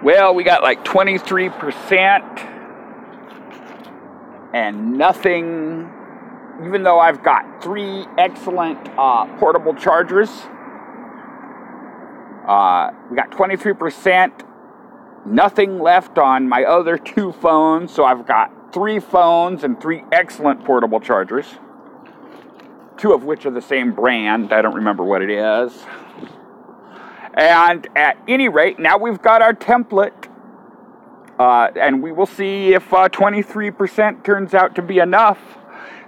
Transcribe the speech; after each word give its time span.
Well, 0.00 0.32
we 0.32 0.44
got 0.44 0.62
like 0.62 0.84
23% 0.84 2.54
and 4.54 4.96
nothing, 4.96 5.92
even 6.64 6.84
though 6.84 7.00
I've 7.00 7.24
got 7.24 7.60
three 7.60 8.06
excellent 8.16 8.78
uh, 8.96 9.26
portable 9.38 9.74
chargers. 9.74 10.30
Uh, 12.46 12.92
we 13.10 13.16
got 13.16 13.32
23%, 13.32 14.46
nothing 15.26 15.80
left 15.80 16.16
on 16.16 16.48
my 16.48 16.62
other 16.62 16.96
two 16.96 17.32
phones, 17.32 17.92
so 17.92 18.04
I've 18.04 18.24
got 18.24 18.72
three 18.72 19.00
phones 19.00 19.64
and 19.64 19.80
three 19.80 20.04
excellent 20.12 20.64
portable 20.64 21.00
chargers, 21.00 21.46
two 22.96 23.12
of 23.12 23.24
which 23.24 23.46
are 23.46 23.50
the 23.50 23.60
same 23.60 23.92
brand. 23.92 24.52
I 24.52 24.62
don't 24.62 24.76
remember 24.76 25.02
what 25.02 25.22
it 25.22 25.30
is. 25.30 25.72
And 27.34 27.86
at 27.96 28.16
any 28.26 28.48
rate, 28.48 28.78
now 28.78 28.98
we've 28.98 29.20
got 29.20 29.42
our 29.42 29.52
template, 29.52 30.28
uh, 31.38 31.70
and 31.76 32.02
we 32.02 32.12
will 32.12 32.26
see 32.26 32.74
if 32.74 32.92
uh, 32.92 33.08
23% 33.08 34.24
turns 34.24 34.54
out 34.54 34.74
to 34.74 34.82
be 34.82 34.98
enough. 34.98 35.38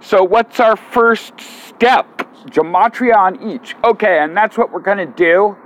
So, 0.01 0.25
what's 0.25 0.61
our 0.61 0.77
first 0.77 1.39
step? 1.41 2.07
Gematria 2.47 3.17
on 3.17 3.51
each. 3.51 3.75
Okay, 3.85 4.19
and 4.19 4.37
that's 4.37 4.57
what 4.57 4.73
we're 4.73 4.81
going 4.81 4.99
to 4.99 5.07
do. 5.07 5.57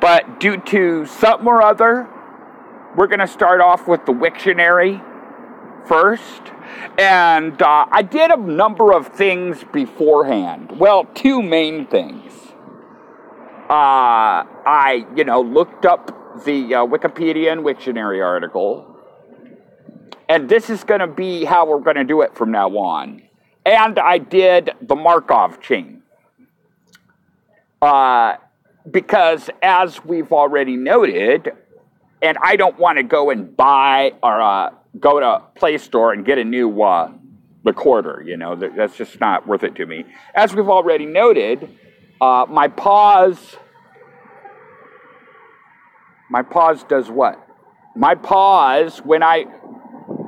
But 0.00 0.40
due 0.40 0.58
to 0.58 1.06
something 1.06 1.46
or 1.46 1.62
other, 1.62 2.08
we're 2.96 3.06
going 3.06 3.20
to 3.20 3.26
start 3.26 3.60
off 3.60 3.88
with 3.88 4.04
the 4.04 4.12
Wiktionary 4.12 5.02
first. 5.86 6.42
And 6.98 7.60
uh, 7.60 7.86
I 7.90 8.02
did 8.02 8.30
a 8.30 8.36
number 8.36 8.92
of 8.92 9.08
things 9.08 9.64
beforehand. 9.72 10.78
Well, 10.78 11.04
two 11.14 11.42
main 11.42 11.86
things. 11.86 12.31
Uh, 13.68 14.44
I, 14.66 15.06
you 15.16 15.24
know, 15.24 15.40
looked 15.40 15.86
up 15.86 16.44
the 16.44 16.74
uh, 16.74 16.86
Wikipedia 16.86 17.52
and 17.52 17.62
Wiktionary 17.62 18.24
article. 18.24 18.96
And 20.28 20.48
this 20.48 20.70
is 20.70 20.84
going 20.84 21.00
to 21.00 21.06
be 21.06 21.44
how 21.44 21.66
we're 21.66 21.80
going 21.80 21.96
to 21.96 22.04
do 22.04 22.22
it 22.22 22.34
from 22.34 22.50
now 22.50 22.68
on. 22.70 23.22
And 23.64 23.98
I 23.98 24.18
did 24.18 24.70
the 24.80 24.96
Markov 24.96 25.60
chain. 25.60 26.02
Uh, 27.80 28.36
because 28.90 29.50
as 29.62 30.04
we've 30.04 30.32
already 30.32 30.76
noted, 30.76 31.52
and 32.20 32.38
I 32.42 32.56
don't 32.56 32.78
want 32.78 32.98
to 32.98 33.02
go 33.02 33.30
and 33.30 33.56
buy 33.56 34.12
or 34.22 34.40
uh, 34.40 34.70
go 34.98 35.20
to 35.20 35.42
Play 35.54 35.78
Store 35.78 36.12
and 36.12 36.24
get 36.24 36.38
a 36.38 36.44
new 36.44 36.82
uh, 36.82 37.12
recorder. 37.64 38.22
You 38.24 38.36
know, 38.36 38.56
that's 38.56 38.96
just 38.96 39.20
not 39.20 39.46
worth 39.46 39.64
it 39.64 39.74
to 39.76 39.86
me. 39.86 40.04
As 40.34 40.54
we've 40.54 40.68
already 40.68 41.06
noted, 41.06 41.76
uh, 42.22 42.46
my 42.48 42.68
pause 42.68 43.56
my 46.32 46.40
pause 46.40 46.82
does 46.84 47.10
what? 47.10 47.46
My 47.94 48.14
pause, 48.14 49.00
when 49.00 49.22
I 49.22 49.44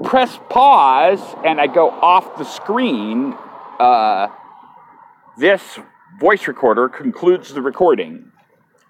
press 0.02 0.38
pause 0.50 1.20
and 1.46 1.58
I 1.58 1.66
go 1.66 1.88
off 1.88 2.36
the 2.36 2.44
screen, 2.44 3.34
uh, 3.80 4.28
this 5.38 5.78
voice 6.20 6.46
recorder 6.46 6.90
concludes 6.90 7.54
the 7.54 7.62
recording. 7.62 8.30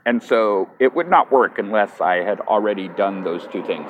And 0.05 0.21
so 0.21 0.69
it 0.81 0.93
would 0.93 1.09
not 1.09 1.31
work 1.31 1.61
unless 1.61 2.01
I 2.01 2.17
had 2.17 2.41
already 2.41 2.89
done 2.89 3.23
those 3.23 3.47
two 3.53 3.65
things. 3.65 3.89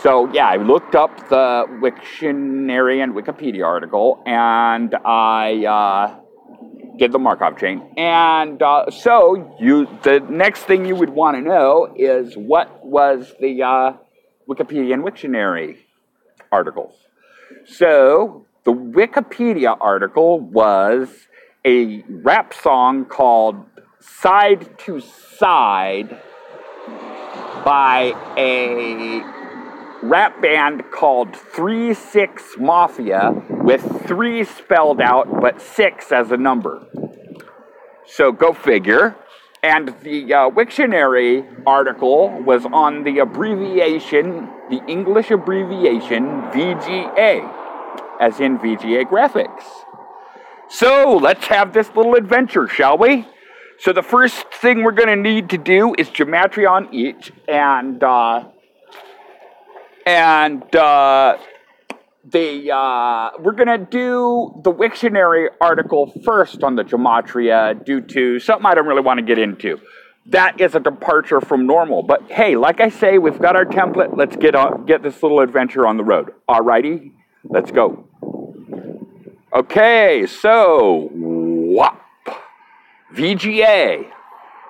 So, 0.00 0.32
yeah, 0.32 0.46
I 0.46 0.58
looked 0.58 0.94
up 0.94 1.28
the 1.28 1.66
Wiktionary 1.82 3.02
and 3.02 3.14
Wikipedia 3.14 3.66
article 3.66 4.22
and 4.24 4.94
I 5.04 5.64
uh, 5.66 6.21
did 7.02 7.10
the 7.10 7.18
Markov 7.18 7.58
chain. 7.58 7.82
And 7.96 8.62
uh, 8.62 8.88
so 8.88 9.56
you, 9.58 9.88
the 10.04 10.20
next 10.20 10.60
thing 10.62 10.84
you 10.84 10.94
would 10.94 11.10
want 11.10 11.36
to 11.36 11.42
know 11.42 11.92
is 11.96 12.34
what 12.36 12.86
was 12.86 13.34
the 13.40 13.60
uh, 13.60 13.94
Wikipedia 14.48 14.94
and 14.94 15.02
Wiktionary 15.02 15.78
articles. 16.52 16.94
So 17.66 18.46
the 18.62 18.72
Wikipedia 18.72 19.76
article 19.80 20.38
was 20.38 21.08
a 21.64 22.04
rap 22.08 22.54
song 22.54 23.04
called 23.06 23.64
Side 23.98 24.78
to 24.78 25.00
Side 25.00 26.20
by 27.64 28.14
a 28.36 29.41
rap 30.02 30.42
band 30.42 30.90
called 30.90 31.36
3 31.36 31.94
6 31.94 32.56
Mafia 32.58 33.32
with 33.50 34.06
3 34.06 34.44
spelled 34.44 35.00
out 35.00 35.28
but 35.40 35.60
6 35.60 36.12
as 36.12 36.30
a 36.30 36.36
number. 36.36 36.86
So 38.06 38.32
go 38.32 38.52
figure. 38.52 39.16
And 39.64 39.94
the 40.02 40.34
uh, 40.34 40.50
Wiktionary 40.50 41.62
article 41.64 42.30
was 42.42 42.66
on 42.66 43.04
the 43.04 43.20
abbreviation, 43.20 44.50
the 44.68 44.82
English 44.88 45.30
abbreviation 45.30 46.24
VGA, 46.50 47.48
as 48.20 48.40
in 48.40 48.58
VGA 48.58 49.04
graphics. 49.04 49.62
So 50.68 51.16
let's 51.16 51.46
have 51.46 51.72
this 51.72 51.94
little 51.94 52.16
adventure, 52.16 52.66
shall 52.66 52.98
we? 52.98 53.28
So 53.78 53.92
the 53.92 54.02
first 54.02 54.52
thing 54.52 54.82
we're 54.82 54.92
going 54.92 55.08
to 55.08 55.16
need 55.16 55.50
to 55.50 55.58
do 55.58 55.94
is 55.96 56.08
Gematrion 56.08 56.92
each, 56.92 57.32
and 57.46 58.02
uh, 58.02 58.48
and 60.06 60.62
uh, 60.74 61.38
the 62.24 62.70
uh, 62.70 63.30
we're 63.38 63.52
gonna 63.52 63.78
do 63.78 64.60
the 64.62 64.72
Wiktionary 64.72 65.48
article 65.60 66.12
first 66.24 66.62
on 66.62 66.76
the 66.76 66.84
gematria 66.84 67.84
due 67.84 68.00
to 68.00 68.38
something 68.38 68.66
I 68.66 68.74
don't 68.74 68.86
really 68.86 69.02
want 69.02 69.18
to 69.18 69.24
get 69.24 69.38
into. 69.38 69.80
That 70.26 70.60
is 70.60 70.74
a 70.74 70.80
departure 70.80 71.40
from 71.40 71.66
normal. 71.66 72.02
But 72.02 72.30
hey, 72.30 72.56
like 72.56 72.80
I 72.80 72.90
say, 72.90 73.18
we've 73.18 73.40
got 73.40 73.56
our 73.56 73.64
template. 73.64 74.16
Let's 74.16 74.36
get 74.36 74.54
on, 74.54 74.86
get 74.86 75.02
this 75.02 75.22
little 75.22 75.40
adventure 75.40 75.86
on 75.86 75.96
the 75.96 76.04
road. 76.04 76.32
Alrighty, 76.48 77.12
let's 77.44 77.70
go. 77.70 78.06
Okay, 79.52 80.26
so 80.26 81.10
WAP 81.12 82.00
VGA. 83.14 84.10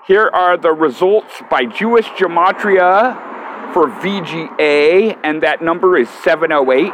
Here 0.07 0.29
are 0.33 0.57
the 0.57 0.73
results 0.73 1.35
by 1.49 1.65
Jewish 1.65 2.07
gematria 2.07 3.32
for 3.73 3.89
VGA, 3.89 5.19
and 5.25 5.43
that 5.43 5.63
number 5.63 5.97
is 5.97 6.09
708. 6.09 6.93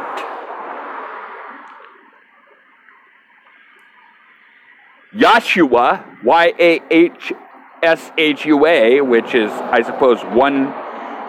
Yahshua, 5.13 6.23
Y 6.23 6.53
A 6.59 6.79
H 6.89 7.33
S 7.81 8.11
H 8.17 8.45
U 8.45 8.65
A, 8.65 9.01
which 9.01 9.33
is, 9.35 9.51
I 9.51 9.81
suppose, 9.81 10.21
one 10.21 10.73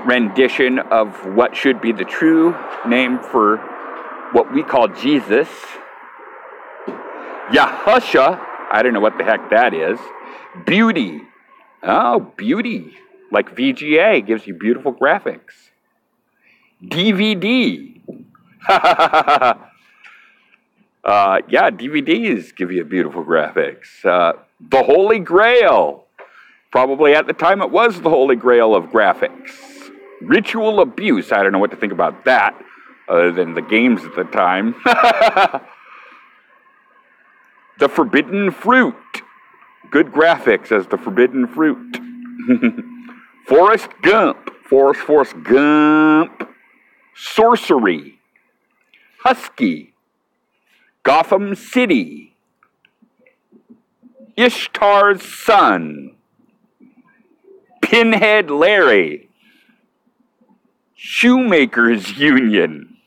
rendition 0.07 0.79
of 0.79 1.27
what 1.35 1.57
should 1.57 1.81
be 1.81 1.93
the 1.93 2.05
true 2.05 2.55
name 2.87 3.19
for 3.19 3.57
what 4.33 4.53
we 4.53 4.63
call 4.63 4.89
Jesus. 4.89 5.49
Yahusha, 7.51 8.41
I 8.71 8.83
don't 8.83 8.93
know 8.93 9.01
what 9.01 9.19
the 9.19 9.25
heck 9.25 9.51
that 9.51 9.75
is. 9.75 9.99
Beauty. 10.65 11.23
Oh, 11.83 12.21
beauty 12.37 12.97
like 13.31 13.55
VGA 13.55 14.27
gives 14.27 14.47
you 14.47 14.55
beautiful 14.55 14.93
graphics. 14.93 15.71
DVD. 16.85 18.01
uh, 18.69 19.55
yeah, 21.05 21.71
DVDs 21.71 22.55
give 22.55 22.73
you 22.73 22.85
beautiful 22.85 23.25
graphics. 23.25 24.05
Uh, 24.05 24.35
the 24.61 24.83
Holy 24.83 25.19
Grail. 25.19 26.05
Probably 26.71 27.15
at 27.15 27.27
the 27.27 27.33
time 27.33 27.63
it 27.63 27.71
was 27.71 28.01
the 28.01 28.11
Holy 28.11 28.37
Grail 28.37 28.75
of 28.75 28.87
graphics. 28.87 29.91
Ritual 30.21 30.81
abuse. 30.81 31.33
I 31.33 31.43
don't 31.43 31.53
know 31.53 31.59
what 31.59 31.71
to 31.73 31.77
think 31.77 31.93
about 31.93 32.25
that, 32.27 32.55
other 33.09 33.33
than 33.33 33.55
the 33.55 33.63
games 33.63 34.05
at 34.05 34.15
the 34.15 34.25
time. 34.25 34.75
the 37.79 37.89
Forbidden 37.89 38.51
Fruit. 38.51 38.95
Good 39.91 40.13
graphics 40.13 40.71
as 40.71 40.87
the 40.87 40.99
Forbidden 40.99 41.49
Fruit. 41.49 41.99
Forrest 43.51 43.89
Gump, 44.03 44.49
Forrest 44.63 45.01
Forrest 45.01 45.35
Gump, 45.43 46.49
Sorcery, 47.17 48.21
Husky, 49.25 49.93
Gotham 51.03 51.57
City, 51.57 52.37
Ishtar's 54.37 55.25
Son, 55.25 56.15
Pinhead 57.83 58.53
Larry, 58.53 59.29
Shoemakers 60.95 62.17
Union, 62.17 62.99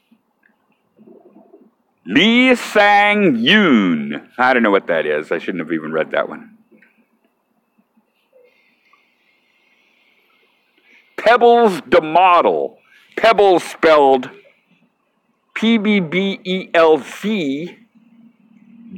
Lee 2.06 2.54
Sang 2.54 3.38
Yoon. 3.38 4.28
I 4.38 4.54
don't 4.54 4.62
know 4.62 4.72
what 4.72 4.88
that 4.88 5.06
is. 5.06 5.32
I 5.32 5.38
shouldn't 5.38 5.64
have 5.64 5.72
even 5.72 5.94
read 5.94 6.12
that 6.12 6.28
one. 6.28 6.53
Pebbles 11.24 11.82
the 11.88 12.02
model. 12.02 12.78
Pebbles 13.16 13.64
spelled 13.64 14.30
P 15.54 15.78
B 15.78 16.00
B 16.00 16.40
E 16.44 16.70
L 16.74 16.98
Z, 16.98 17.78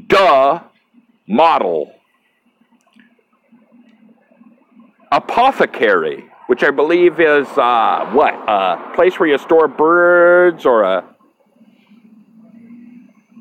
duh, 0.07 0.61
model. 1.27 1.93
Apothecary. 5.11 6.29
which 6.47 6.63
I 6.63 6.71
believe 6.71 7.19
is 7.19 7.47
uh, 7.57 8.09
what 8.13 8.33
a 8.47 8.91
place 8.95 9.19
where 9.19 9.29
you 9.29 9.37
store 9.37 9.67
birds 9.67 10.65
or 10.65 10.83
a 10.83 11.03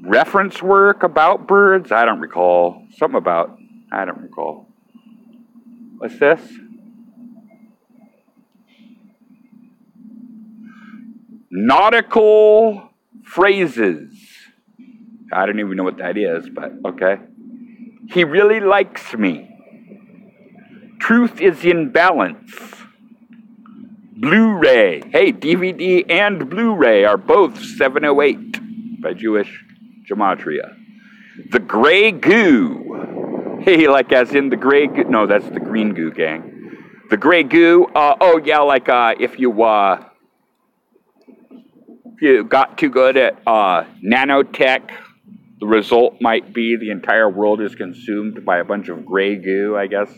reference 0.02 0.62
work 0.62 1.02
about 1.02 1.46
birds. 1.46 1.92
I 1.92 2.04
don't 2.04 2.20
recall 2.20 2.86
something 2.96 3.18
about. 3.18 3.58
I 3.92 4.04
don't 4.04 4.20
recall. 4.20 4.66
What's 5.98 6.18
this? 6.18 6.40
Nautical 11.56 12.90
phrases. 13.22 14.12
I 15.32 15.46
don't 15.46 15.60
even 15.60 15.76
know 15.76 15.84
what 15.84 15.98
that 15.98 16.18
is, 16.18 16.48
but 16.48 16.72
okay. 16.84 17.18
He 18.08 18.24
really 18.24 18.58
likes 18.58 19.14
me. 19.14 19.56
Truth 20.98 21.40
is 21.40 21.64
in 21.64 21.92
balance. 21.92 22.50
Blu 24.16 24.54
ray. 24.54 25.02
Hey, 25.12 25.32
DVD 25.32 26.04
and 26.10 26.50
Blu 26.50 26.74
ray 26.74 27.04
are 27.04 27.16
both 27.16 27.62
708 27.62 29.00
by 29.00 29.14
Jewish 29.14 29.64
Gematria. 30.10 30.74
The 31.50 31.60
Gray 31.60 32.10
Goo. 32.10 33.60
Hey, 33.62 33.86
like 33.96 34.12
as 34.12 34.34
in 34.34 34.48
the 34.48 34.56
Gray 34.56 34.88
Goo. 34.88 35.04
No, 35.04 35.28
that's 35.28 35.48
the 35.50 35.60
Green 35.60 35.94
Goo 35.94 36.10
Gang. 36.10 36.50
The 37.10 37.16
Gray 37.16 37.44
Goo. 37.44 37.86
Uh, 37.94 38.16
oh, 38.20 38.40
yeah, 38.44 38.58
like 38.58 38.88
uh, 38.88 39.14
if 39.20 39.38
you. 39.38 39.62
Uh, 39.62 40.08
you 42.24 42.42
got 42.42 42.78
too 42.78 42.88
good 42.88 43.18
at 43.18 43.38
uh, 43.46 43.84
nanotech, 44.02 44.90
the 45.60 45.66
result 45.66 46.22
might 46.22 46.54
be 46.54 46.76
the 46.76 46.90
entire 46.90 47.28
world 47.28 47.60
is 47.60 47.74
consumed 47.74 48.44
by 48.46 48.58
a 48.58 48.64
bunch 48.64 48.88
of 48.88 49.04
gray 49.04 49.36
goo, 49.36 49.76
I 49.76 49.86
guess, 49.86 50.08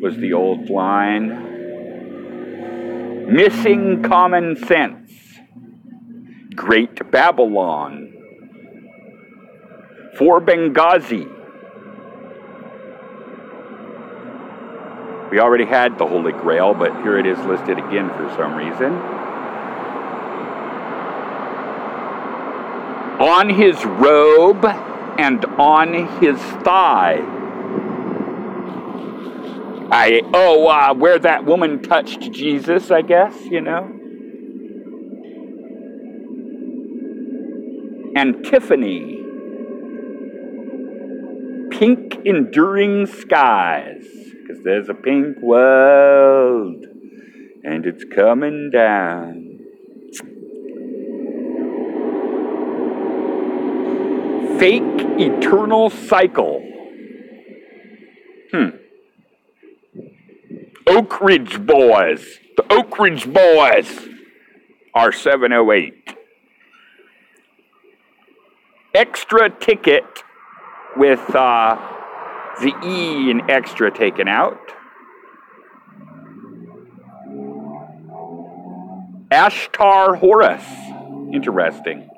was 0.00 0.16
the 0.16 0.32
old 0.32 0.70
line. 0.70 1.48
Missing 3.30 4.02
common 4.02 4.56
sense. 4.56 5.12
Great 6.54 7.10
Babylon. 7.10 8.14
For 10.16 10.40
Benghazi. 10.40 11.30
We 15.30 15.38
already 15.38 15.66
had 15.66 15.98
the 15.98 16.06
Holy 16.06 16.32
Grail, 16.32 16.72
but 16.72 16.92
here 17.02 17.18
it 17.18 17.26
is 17.26 17.38
listed 17.40 17.78
again 17.78 18.08
for 18.08 18.32
some 18.36 18.54
reason. 18.56 19.19
On 23.20 23.50
his 23.50 23.84
robe 23.84 24.64
and 24.64 25.44
on 25.44 25.92
his 26.20 26.38
thigh. 26.64 27.18
I 29.92 30.22
oh 30.32 30.66
uh, 30.66 30.94
where 30.94 31.18
that 31.18 31.44
woman 31.44 31.82
touched 31.82 32.32
Jesus, 32.32 32.90
I 32.90 33.02
guess 33.02 33.36
you 33.44 33.60
know. 33.60 33.96
And 38.16 38.44
Tiffany, 38.44 39.22
pink 41.70 42.18
enduring 42.24 43.06
skies, 43.06 44.04
because 44.40 44.62
there's 44.64 44.88
a 44.88 44.94
pink 44.94 45.38
world, 45.42 46.86
and 47.64 47.84
it's 47.84 48.04
coming 48.14 48.70
down. 48.72 49.49
Fake 54.60 54.82
eternal 55.18 55.88
cycle. 55.88 56.60
Hmm. 58.52 58.68
Oak 60.86 61.18
Ridge 61.22 61.64
Boys. 61.64 62.38
The 62.58 62.70
Oak 62.70 62.98
Ridge 62.98 63.32
Boys 63.32 64.06
are 64.92 65.12
708. 65.12 66.14
Extra 68.94 69.48
ticket 69.48 70.04
with 70.94 71.34
uh, 71.34 71.76
the 72.60 72.74
E 72.84 73.30
in 73.30 73.50
extra 73.50 73.90
taken 73.90 74.28
out. 74.28 74.60
Ashtar 79.32 80.18
Horus. 80.18 80.64
Interesting. 81.32 82.09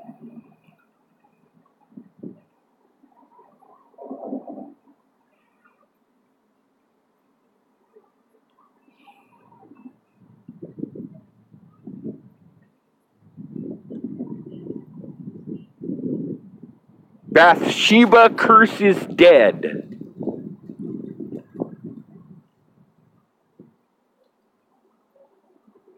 Bathsheba 17.32 18.28
curses 18.28 19.06
dead. 19.06 19.88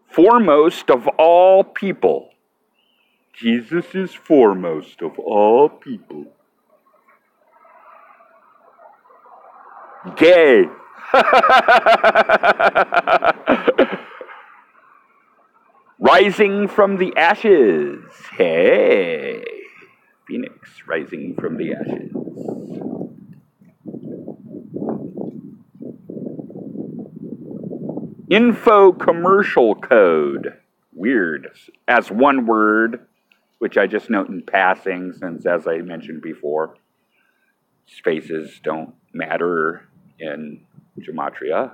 Foremost 0.06 0.90
of 0.90 1.08
all 1.18 1.64
people. 1.64 2.30
Jesus 3.32 3.96
is 3.96 4.14
foremost 4.14 5.02
of 5.02 5.18
all 5.18 5.68
people. 5.68 6.26
Gay. 10.14 10.66
Rising 15.98 16.68
from 16.68 16.98
the 16.98 17.12
ashes. 17.16 18.04
Hey 18.38 19.53
phoenix 20.26 20.70
rising 20.86 21.34
from 21.34 21.56
the 21.56 21.74
ashes. 21.74 22.12
Info 28.30 28.92
commercial 28.92 29.74
code. 29.74 30.54
Weird. 30.94 31.50
As 31.86 32.10
one 32.10 32.46
word, 32.46 33.06
which 33.58 33.76
I 33.76 33.86
just 33.86 34.10
note 34.10 34.28
in 34.28 34.42
passing, 34.42 35.12
since 35.12 35.46
as 35.46 35.66
I 35.66 35.78
mentioned 35.78 36.22
before, 36.22 36.74
spaces 37.86 38.60
don't 38.62 38.94
matter 39.12 39.88
in 40.18 40.60
gematria. 40.98 41.72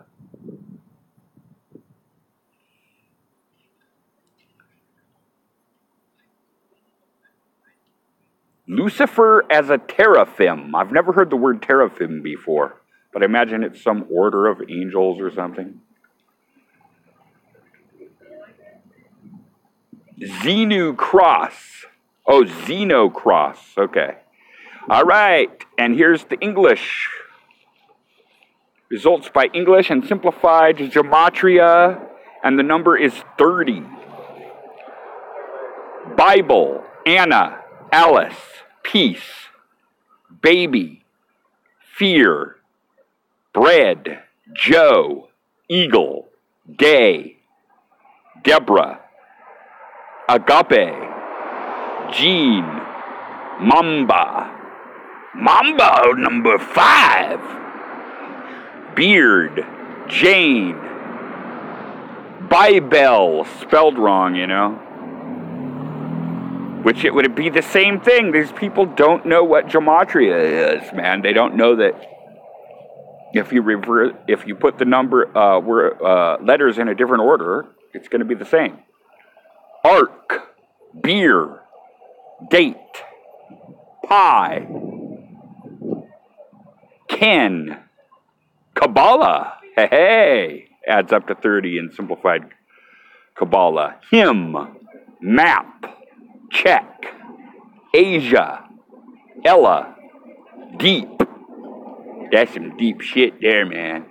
Lucifer 8.70 9.44
as 9.50 9.68
a 9.68 9.78
teraphim. 9.78 10.76
I've 10.76 10.92
never 10.92 11.12
heard 11.12 11.28
the 11.28 11.36
word 11.36 11.60
teraphim 11.60 12.22
before, 12.22 12.80
but 13.12 13.22
I 13.22 13.24
imagine 13.24 13.64
it's 13.64 13.82
some 13.82 14.06
order 14.08 14.46
of 14.46 14.62
angels 14.70 15.20
or 15.20 15.32
something. 15.32 15.80
Xenu 20.20 20.96
cross. 20.96 21.84
Oh, 22.26 22.44
Xeno 22.44 23.12
cross. 23.12 23.58
Okay. 23.76 24.16
All 24.88 25.04
right. 25.04 25.50
And 25.76 25.96
here's 25.96 26.24
the 26.24 26.38
English. 26.38 27.08
Results 28.88 29.30
by 29.34 29.46
English 29.52 29.90
and 29.90 30.06
simplified 30.06 30.76
gematria. 30.76 32.06
And 32.44 32.56
the 32.56 32.62
number 32.62 32.96
is 32.96 33.14
30. 33.36 33.82
Bible, 36.16 36.84
Anna, 37.06 37.59
Alice, 37.92 38.36
peace, 38.84 39.48
baby, 40.42 41.02
fear, 41.96 42.54
bread, 43.52 44.22
Joe, 44.52 45.28
eagle, 45.68 46.28
gay, 46.76 47.38
Deborah, 48.44 49.00
agape, 50.28 50.94
Jean, 52.12 52.64
mamba, 53.60 54.56
Mambo 55.34 56.12
number 56.12 56.58
five, 56.58 57.40
beard, 58.94 59.66
Jane, 60.08 60.78
Bible, 62.48 63.46
spelled 63.60 63.98
wrong, 63.98 64.36
you 64.36 64.46
know 64.46 64.89
which 66.82 67.04
it 67.04 67.14
would 67.14 67.34
be 67.34 67.48
the 67.48 67.62
same 67.62 68.00
thing. 68.00 68.32
These 68.32 68.52
people 68.52 68.86
don't 68.86 69.26
know 69.26 69.44
what 69.44 69.66
gematria 69.66 70.82
is, 70.82 70.92
man. 70.92 71.22
They 71.22 71.32
don't 71.32 71.56
know 71.56 71.76
that 71.76 71.94
if 73.32 73.52
you 73.52 73.62
revert, 73.62 74.16
if 74.26 74.46
you 74.46 74.54
put 74.54 74.78
the 74.78 74.84
number 74.84 75.30
uh, 75.36 75.60
uh, 75.60 76.38
letters 76.42 76.78
in 76.78 76.88
a 76.88 76.94
different 76.94 77.22
order, 77.22 77.66
it's 77.94 78.08
going 78.08 78.20
to 78.20 78.24
be 78.24 78.34
the 78.34 78.44
same. 78.44 78.78
Arc, 79.84 80.54
beer, 81.00 81.60
date, 82.50 82.76
pie, 84.06 84.66
Ken, 87.08 87.78
Kabbalah. 88.74 89.54
Hey, 89.76 89.88
hey. 89.90 90.68
adds 90.86 91.12
up 91.12 91.26
to 91.28 91.34
30 91.34 91.78
in 91.78 91.92
simplified 91.92 92.42
Kabbalah. 93.36 93.96
Him, 94.10 94.56
map, 95.20 95.99
check, 96.50 97.06
Asia, 97.94 98.68
Ella, 99.44 99.96
deep. 100.78 101.08
That's 102.30 102.52
some 102.54 102.76
deep 102.76 103.00
shit 103.00 103.40
there, 103.40 103.66
man. 103.66 104.06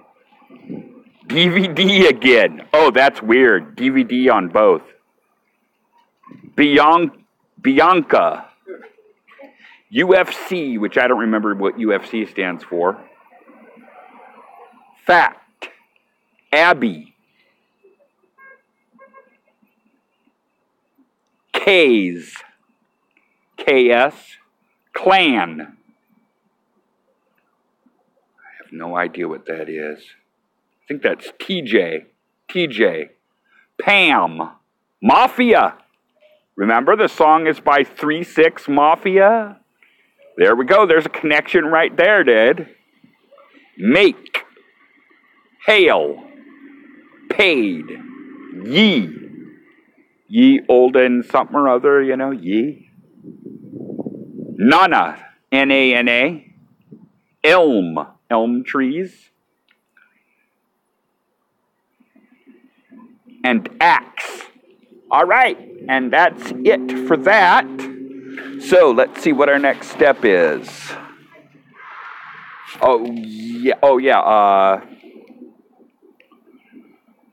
DVD 1.28 2.10
again. 2.10 2.64
Oh, 2.74 2.92
that's 2.92 3.22
weird. 3.22 3.78
DVD 3.78 4.32
on 4.34 4.50
both. 4.50 4.82
Bian- 6.56 7.12
Bianca. 7.62 8.46
UFC, 9.94 10.80
which 10.80 10.98
I 10.98 11.08
don't 11.08 11.20
remember 11.20 11.56
what 11.56 11.78
UFC 11.78 12.30
stands 12.30 12.64
for. 12.64 13.00
Fact. 15.06 15.70
Abby. 16.52 17.09
K's. 21.70 22.34
KS. 23.58 24.16
Clan. 24.92 25.78
I 28.42 28.64
have 28.64 28.72
no 28.72 28.98
idea 28.98 29.28
what 29.28 29.46
that 29.46 29.70
is. 29.70 30.00
I 30.00 30.88
think 30.88 31.04
that's 31.04 31.28
TJ. 31.40 32.06
TJ. 32.50 33.10
Pam. 33.80 34.50
Mafia. 35.00 35.76
Remember 36.56 36.96
the 36.96 37.08
song 37.08 37.46
is 37.46 37.60
by 37.60 37.84
3 37.84 38.24
6 38.24 38.68
Mafia? 38.68 39.60
There 40.38 40.56
we 40.56 40.66
go. 40.66 40.88
There's 40.88 41.06
a 41.06 41.10
connection 41.10 41.66
right 41.66 41.96
there, 41.96 42.24
Dad. 42.24 42.68
Make. 43.78 44.44
Hail. 45.68 46.24
Paid. 47.30 47.86
Ye. 48.64 49.19
Ye 50.30 50.62
olden 50.70 51.24
something 51.24 51.56
or 51.56 51.68
other, 51.68 52.02
you 52.04 52.16
know, 52.16 52.32
ye. 52.32 52.92
Nana. 54.58 55.26
N 55.52 55.72
A 55.72 55.96
N 55.96 56.08
A. 56.08 56.54
Elm. 57.44 57.98
Elm 58.30 58.64
trees. 58.64 59.32
And 63.44 63.68
axe. 63.82 64.44
All 65.12 65.26
right, 65.26 65.58
and 65.88 66.14
that's 66.14 66.54
it 66.64 67.08
for 67.08 67.18
that. 67.18 67.66
So 68.62 68.92
let's 68.92 69.24
see 69.24 69.34
what 69.34 69.50
our 69.50 69.58
next 69.58 69.88
step 69.88 70.24
is. 70.24 70.70
Oh 72.80 73.04
yeah, 73.12 73.74
oh 73.82 73.98
yeah. 73.98 74.20
Uh, 74.20 74.86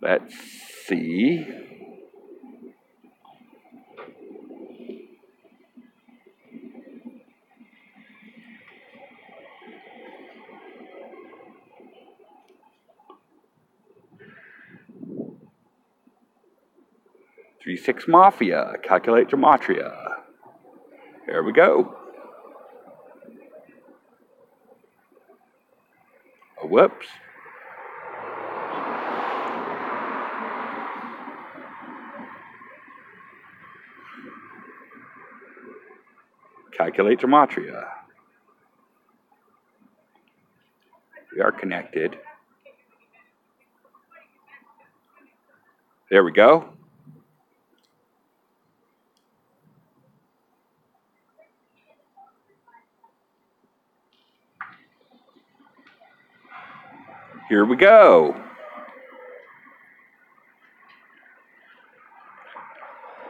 let's 0.01 0.35
see. 0.87 1.66
Three 17.67 17.77
six 17.77 18.07
Mafia, 18.07 18.75
calculate 18.85 19.27
gematria. 19.27 19.93
Here 21.25 21.43
we 21.43 21.53
go. 21.53 21.97
Oh, 26.63 26.69
whoops. 26.69 27.09
Calculate 36.71 37.19
gematria. 37.19 37.85
We 41.35 41.43
are 41.43 41.51
connected. 41.51 42.17
There 46.13 46.23
we 46.23 46.31
go. 46.31 46.76
Here 57.49 57.65
we 57.65 57.77
go. 57.77 58.35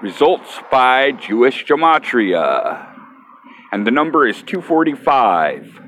Results 0.00 0.58
by 0.70 1.12
Jewish 1.12 1.66
Gematria. 1.66 2.94
And 3.72 3.86
the 3.86 3.90
number 3.90 4.26
is 4.26 4.42
245. 4.42 5.80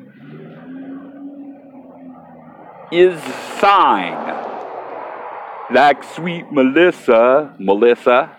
Is 2.93 3.19
sign. 3.59 4.35
Like 5.71 6.05
sweet 6.05 6.53
Melissa, 6.53 7.55
Melissa. 7.59 8.37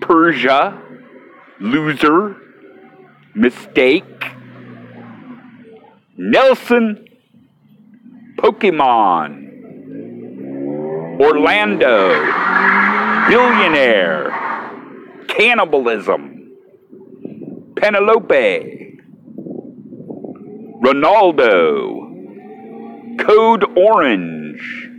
Persia. 0.00 0.82
Loser. 1.60 2.36
Mistake. 3.32 4.35
Nelson, 6.18 7.06
Pokemon, 8.38 9.42
Orlando, 11.20 12.08
Billionaire, 13.28 14.30
Cannibalism, 15.28 16.52
Penelope, 17.76 18.98
Ronaldo, 20.82 22.06
Code 23.18 23.64
Orange, 23.76 24.90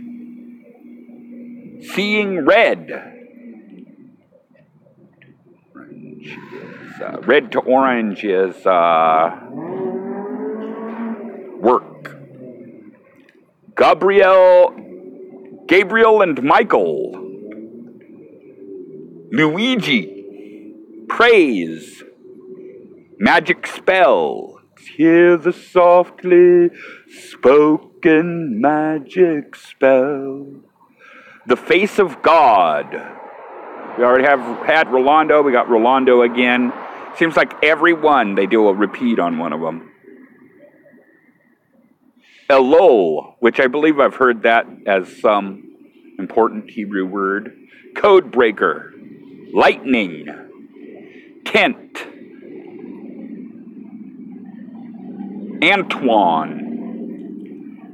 Seeing 1.94 2.44
Red. 2.44 3.14
Uh, 7.00 7.20
red 7.20 7.52
to 7.52 7.60
orange 7.60 8.24
is 8.24 8.66
uh, 8.66 9.30
work. 11.60 12.16
Gabriel, 13.76 14.74
Gabriel 15.66 16.22
and 16.22 16.42
Michael, 16.42 17.12
Luigi, 19.30 20.74
praise, 21.08 22.02
magic 23.18 23.66
spell. 23.66 24.60
Hear 24.96 25.36
the 25.36 25.52
softly 25.52 26.70
spoken 27.08 28.60
magic 28.60 29.54
spell. 29.54 30.46
The 31.46 31.56
face 31.56 31.98
of 31.98 32.22
God. 32.22 32.92
We 33.96 34.04
already 34.04 34.24
have 34.24 34.40
had 34.66 34.90
Rolando. 34.90 35.42
We 35.42 35.52
got 35.52 35.68
Rolando 35.68 36.22
again. 36.22 36.72
Seems 37.16 37.36
like 37.36 37.52
every 37.62 37.92
one 37.92 38.34
they 38.34 38.46
do 38.46 38.68
a 38.68 38.74
repeat 38.74 39.18
on 39.18 39.38
one 39.38 39.52
of 39.52 39.60
them. 39.60 39.87
Elul, 42.48 43.34
which 43.40 43.60
I 43.60 43.66
believe 43.66 44.00
I've 44.00 44.14
heard 44.14 44.42
that 44.44 44.66
as 44.86 45.20
some 45.20 45.64
important 46.18 46.70
Hebrew 46.70 47.04
word. 47.06 47.54
Code 47.94 48.32
breaker, 48.32 48.92
lightning, 49.52 50.28
Kent, 51.44 52.06
Antoine, 55.62 56.68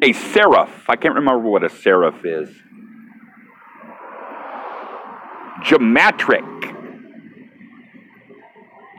a 0.02 0.12
seraph. 0.12 0.84
I 0.88 0.96
can't 0.96 1.14
remember 1.14 1.48
what 1.48 1.64
a 1.64 1.70
seraph 1.70 2.24
is. 2.24 2.48
Geometric, 5.64 6.44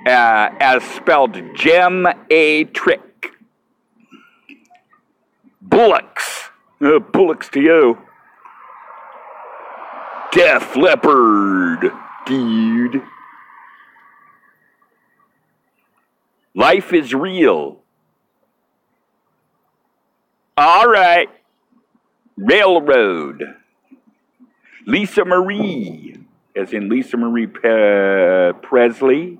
uh, 0.06 0.50
as 0.60 0.84
spelled 0.84 1.40
gem 1.56 2.08
a 2.30 2.64
trick. 2.66 3.15
Bullocks. 5.76 6.52
Uh, 6.82 7.00
bullocks 7.00 7.50
to 7.50 7.60
you. 7.60 7.98
Def 10.32 10.74
Leppard, 10.78 11.92
dude. 12.26 13.02
Life 16.54 16.94
is 16.94 17.14
real. 17.14 17.82
All 20.56 20.88
right. 20.88 21.28
Railroad. 22.38 23.44
Lisa 24.86 25.26
Marie, 25.26 26.16
as 26.56 26.72
in 26.72 26.88
Lisa 26.88 27.18
Marie 27.18 27.48
Pe- 27.48 28.54
Presley. 28.62 29.40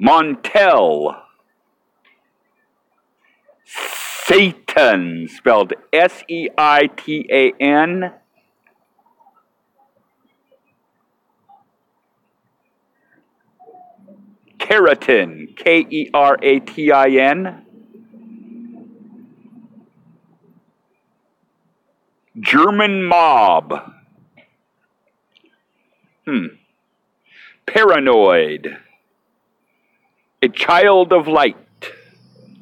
Montel. 0.00 1.22
Satan, 4.28 5.26
spelled 5.28 5.72
S 5.92 6.22
E 6.28 6.48
I 6.56 6.88
T 6.96 7.26
A 7.30 7.52
N. 7.60 8.12
Keratin, 14.58 15.56
K 15.56 15.86
E 15.88 16.10
R 16.12 16.36
A 16.42 16.60
T 16.60 16.92
I 16.92 17.08
N. 17.08 17.64
German 22.38 23.04
mob. 23.04 23.94
Hmm. 26.26 26.46
Paranoid. 27.66 28.76
A 30.40 30.48
child 30.48 31.12
of 31.12 31.26
light. 31.26 31.56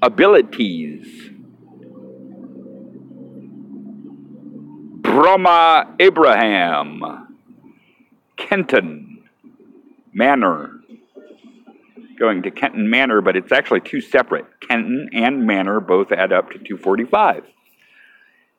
Abilities. 0.00 1.30
Brahma 5.02 5.94
Abraham. 6.00 7.36
Kenton 8.36 9.24
Manor. 10.14 10.80
Going 12.18 12.42
to 12.44 12.50
Kenton 12.50 12.88
Manor, 12.88 13.20
but 13.20 13.36
it's 13.36 13.52
actually 13.52 13.80
two 13.80 14.00
separate. 14.00 14.46
Kenton 14.60 15.10
and 15.12 15.46
Manor 15.46 15.80
both 15.80 16.12
add 16.12 16.32
up 16.32 16.50
to 16.52 16.58
245. 16.58 17.44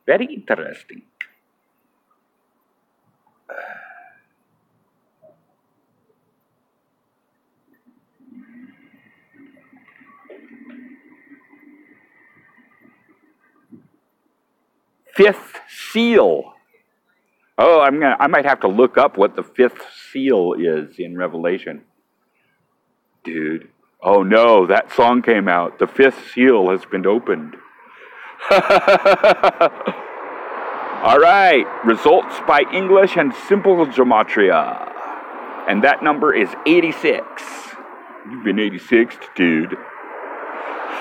Very 0.05 0.25
interesting. 0.25 1.01
Fifth 15.17 15.59
seal. 15.67 16.53
Oh, 17.57 17.81
I'm 17.81 17.99
gonna. 17.99 18.15
I 18.19 18.27
might 18.27 18.45
have 18.45 18.59
to 18.59 18.67
look 18.67 18.99
up 18.99 19.17
what 19.17 19.35
the 19.35 19.41
fifth 19.41 19.81
seal 20.11 20.53
is 20.53 20.99
in 20.99 21.17
Revelation. 21.17 21.81
Dude. 23.23 23.69
Oh 23.99 24.21
no, 24.21 24.67
that 24.67 24.93
song 24.93 25.23
came 25.23 25.47
out. 25.47 25.79
The 25.79 25.87
fifth 25.87 26.31
seal 26.33 26.69
has 26.69 26.85
been 26.85 27.07
opened. 27.07 27.55
All 31.01 31.17
right, 31.17 31.65
results 31.83 32.35
by 32.47 32.61
English 32.71 33.17
and 33.17 33.33
simple 33.47 33.87
gematria. 33.87 34.93
And 35.67 35.83
that 35.83 36.03
number 36.03 36.33
is 36.33 36.49
86. 36.67 37.23
You've 38.29 38.43
been 38.43 38.59
86, 38.59 39.17
dude. 39.35 39.75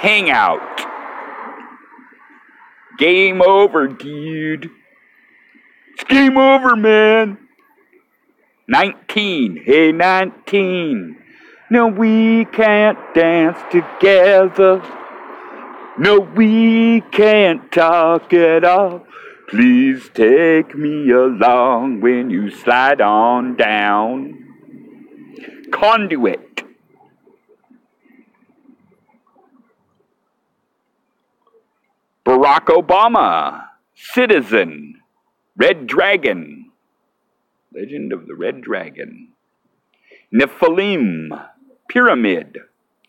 Hangout. 0.00 0.85
Game 2.98 3.42
over, 3.42 3.88
dude. 3.88 4.70
It's 5.92 6.04
game 6.04 6.38
over, 6.38 6.76
man. 6.76 7.38
19. 8.68 9.62
Hey, 9.64 9.92
19. 9.92 11.16
No, 11.70 11.88
we 11.88 12.44
can't 12.46 12.98
dance 13.14 13.58
together. 13.70 14.82
No, 15.98 16.20
we 16.20 17.02
can't 17.12 17.70
talk 17.72 18.32
at 18.32 18.64
all. 18.64 19.06
Please 19.48 20.10
take 20.14 20.74
me 20.74 21.10
along 21.10 22.00
when 22.00 22.30
you 22.30 22.50
slide 22.50 23.00
on 23.00 23.56
down. 23.56 24.44
Conduit. 25.70 26.45
Barack 32.36 32.66
Obama. 32.66 33.68
Citizen. 33.94 35.00
Red 35.56 35.86
Dragon. 35.86 36.70
Legend 37.72 38.12
of 38.12 38.26
the 38.26 38.34
Red 38.34 38.60
Dragon. 38.60 39.28
Nephilim. 40.34 41.30
Pyramid. 41.88 42.58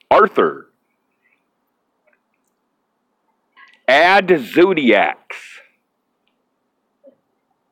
Arthur. 0.10 0.70
Add 3.86 4.32
zodiacs. 4.40 5.60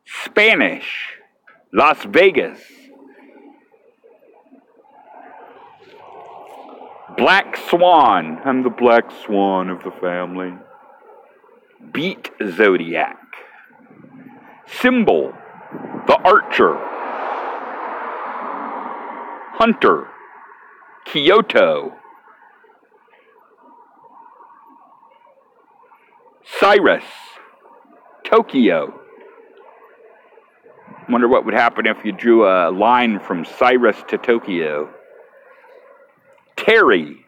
Spanish. 0.06 1.13
Las 1.72 2.04
Vegas. 2.04 2.60
Black 7.15 7.56
Swan. 7.70 8.41
I'm 8.44 8.63
the 8.63 8.70
black 8.70 9.10
swan 9.24 9.70
of 9.70 9.82
the 9.84 9.91
family. 10.02 10.52
Beat 11.91 12.32
Zodiac. 12.56 13.17
Symbol. 14.67 15.34
The 16.08 16.17
Archer. 16.24 16.76
Hunter. 19.58 20.08
Kyoto. 21.06 21.95
Cyrus, 26.60 27.04
Tokyo. 28.24 29.02
Wonder 31.10 31.28
what 31.28 31.45
would 31.45 31.54
happen 31.54 31.86
if 31.86 31.98
you 32.04 32.12
drew 32.12 32.48
a 32.48 32.71
line 32.71 33.19
from 33.19 33.45
Cyrus 33.45 33.98
to 34.08 34.17
Tokyo. 34.17 34.89
Terry. 36.56 37.26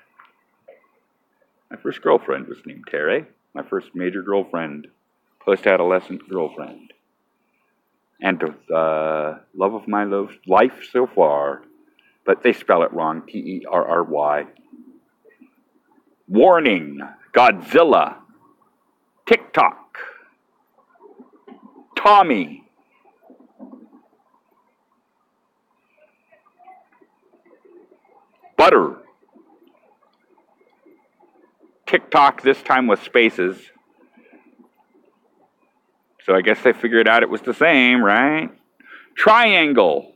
My 1.69 1.77
first 1.77 2.01
girlfriend 2.01 2.47
was 2.47 2.57
named 2.65 2.85
Terry. 2.89 3.25
My 3.57 3.63
first 3.63 3.95
major 3.95 4.21
girlfriend, 4.21 4.85
post 5.39 5.65
adolescent 5.65 6.29
girlfriend. 6.29 6.93
And 8.21 8.43
uh, 8.43 9.39
love 9.55 9.73
of 9.73 9.87
my 9.87 10.03
life 10.45 10.83
so 10.91 11.07
far. 11.07 11.63
But 12.23 12.43
they 12.43 12.53
spell 12.53 12.83
it 12.83 12.93
wrong 12.93 13.23
T 13.27 13.39
E 13.39 13.65
R 13.67 13.83
R 13.83 14.03
Y. 14.03 14.45
Warning 16.27 16.99
Godzilla. 17.35 18.17
TikTok, 19.27 19.97
Tommy, 21.97 22.63
Butter, 28.57 29.01
TikTok 31.87 32.41
this 32.43 32.61
time 32.61 32.87
with 32.87 33.01
spaces. 33.03 33.57
So 36.25 36.35
I 36.35 36.41
guess 36.41 36.61
they 36.61 36.73
figured 36.73 37.07
out 37.07 37.23
it 37.23 37.29
was 37.29 37.41
the 37.41 37.53
same, 37.53 38.03
right? 38.03 38.49
Triangle. 39.15 40.11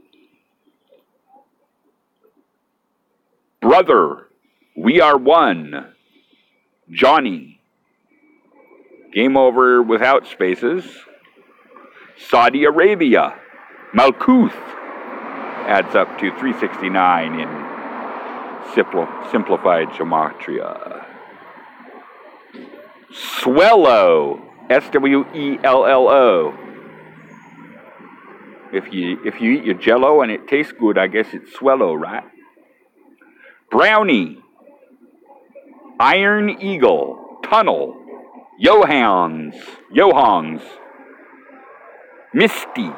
Brother. 3.61 4.27
We 4.75 4.99
are 4.99 5.17
one. 5.17 5.93
Johnny. 6.89 7.61
Game 9.13 9.37
over 9.37 9.81
without 9.81 10.27
spaces. 10.27 10.83
Saudi 12.17 12.65
Arabia. 12.65 13.35
Malkuth 13.93 14.55
adds 15.67 15.95
up 15.95 16.17
to 16.19 16.31
369 16.39 17.39
in 17.39 17.71
simplified 19.31 19.87
gematria. 19.89 21.10
Swello. 23.11 24.41
S 24.69 24.89
W 24.91 25.25
E 25.33 25.59
L 25.63 25.85
L 25.85 26.07
O. 26.07 26.57
If 28.73 28.93
you 28.93 29.19
if 29.25 29.41
you 29.41 29.51
eat 29.51 29.65
your 29.65 29.75
jello 29.75 30.21
and 30.21 30.31
it 30.31 30.47
tastes 30.47 30.71
good, 30.71 30.97
I 30.97 31.07
guess 31.07 31.27
it's 31.33 31.51
swello, 31.57 31.99
right? 31.99 32.23
Brownie. 33.69 34.39
Iron 35.99 36.49
Eagle. 36.61 37.39
Tunnel. 37.43 38.01
Johans, 38.61 39.55
Johans, 39.91 40.61
Misty, 42.31 42.91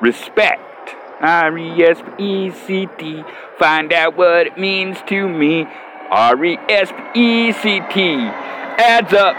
Respect, 0.00 0.94
R 1.20 1.58
E 1.58 1.82
S 1.82 2.00
P 2.16 2.46
E 2.46 2.50
C 2.52 2.88
T, 2.98 3.24
find 3.58 3.92
out 3.92 4.16
what 4.16 4.46
it 4.46 4.58
means 4.58 4.98
to 5.08 5.28
me. 5.28 5.66
R 6.08 6.44
E 6.44 6.56
S 6.68 6.92
P 7.12 7.48
E 7.48 7.52
C 7.52 7.80
T 7.90 8.30
adds 8.78 9.12
up 9.12 9.36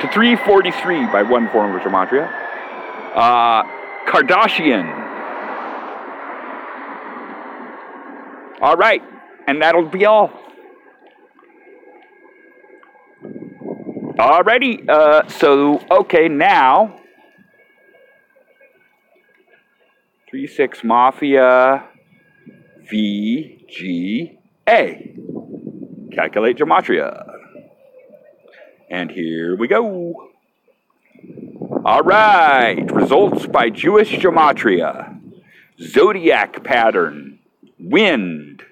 to 0.00 0.12
343 0.12 1.06
by 1.06 1.22
one 1.22 1.48
form 1.50 1.74
of 1.74 1.82
gematria. 1.82 2.30
Uh, 3.14 3.62
Kardashian. 4.06 5.02
All 8.60 8.76
right, 8.76 9.02
and 9.46 9.60
that'll 9.62 9.88
be 9.88 10.04
all. 10.04 10.30
Alrighty, 14.18 14.88
uh, 14.88 15.26
so, 15.28 15.82
okay, 15.90 16.28
now, 16.28 17.00
3-6 20.32 20.84
Mafia 20.84 21.84
VGA. 22.88 24.34
Calculate 26.14 26.56
Gematria. 26.56 27.26
And 28.88 29.10
here 29.10 29.56
we 29.56 29.66
go. 29.66 30.30
All 31.84 32.02
right, 32.02 32.90
results 32.92 33.46
by 33.46 33.70
Jewish 33.70 34.12
gematria. 34.12 35.20
Zodiac 35.80 36.62
pattern, 36.62 37.40
wind, 37.78 38.62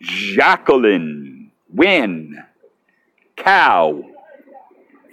Jacqueline, 0.00 1.52
win, 1.72 2.42
cow, 3.36 4.02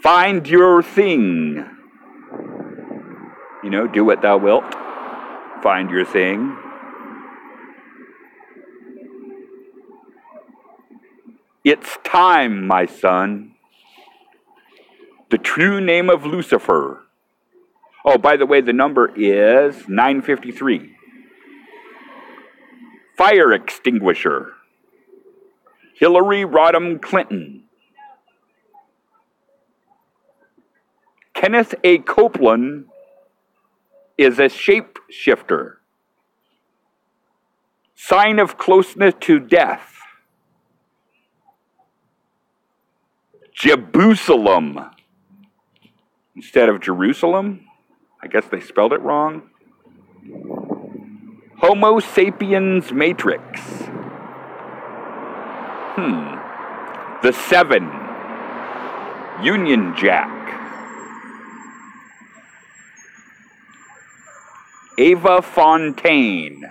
find 0.01 0.47
your 0.47 0.81
thing. 0.81 1.65
You 3.63 3.69
know, 3.69 3.87
do 3.87 4.03
what 4.05 4.21
thou 4.21 4.37
wilt, 4.37 4.65
find 5.61 5.89
your 5.89 6.05
thing. 6.05 6.57
It's 11.69 11.97
time, 12.05 12.65
my 12.65 12.85
son. 12.85 13.51
The 15.29 15.37
true 15.37 15.81
name 15.81 16.09
of 16.09 16.25
Lucifer. 16.25 17.03
Oh, 18.05 18.17
by 18.17 18.37
the 18.37 18.45
way, 18.45 18.61
the 18.61 18.71
number 18.71 19.11
is 19.13 19.75
953. 19.89 20.95
Fire 23.17 23.51
extinguisher. 23.51 24.53
Hillary 25.93 26.45
Rodham 26.45 27.01
Clinton. 27.01 27.65
Kenneth 31.33 31.75
A. 31.83 31.97
Copeland 31.97 32.85
is 34.17 34.39
a 34.39 34.47
shapeshifter. 34.47 35.73
Sign 37.93 38.39
of 38.39 38.57
closeness 38.57 39.15
to 39.19 39.41
death. 39.41 39.96
Jerusalem 43.57 44.79
instead 46.35 46.69
of 46.69 46.79
Jerusalem. 46.79 47.67
I 48.21 48.27
guess 48.27 48.45
they 48.45 48.61
spelled 48.61 48.93
it 48.93 49.01
wrong. 49.01 49.49
Homo 51.57 51.99
sapiens 51.99 52.91
matrix. 52.91 53.59
Hmm. 55.95 56.35
The 57.23 57.33
Seven. 57.33 57.89
Union 59.43 59.95
Jack. 59.97 60.33
Ava 64.99 65.41
Fontaine. 65.41 66.63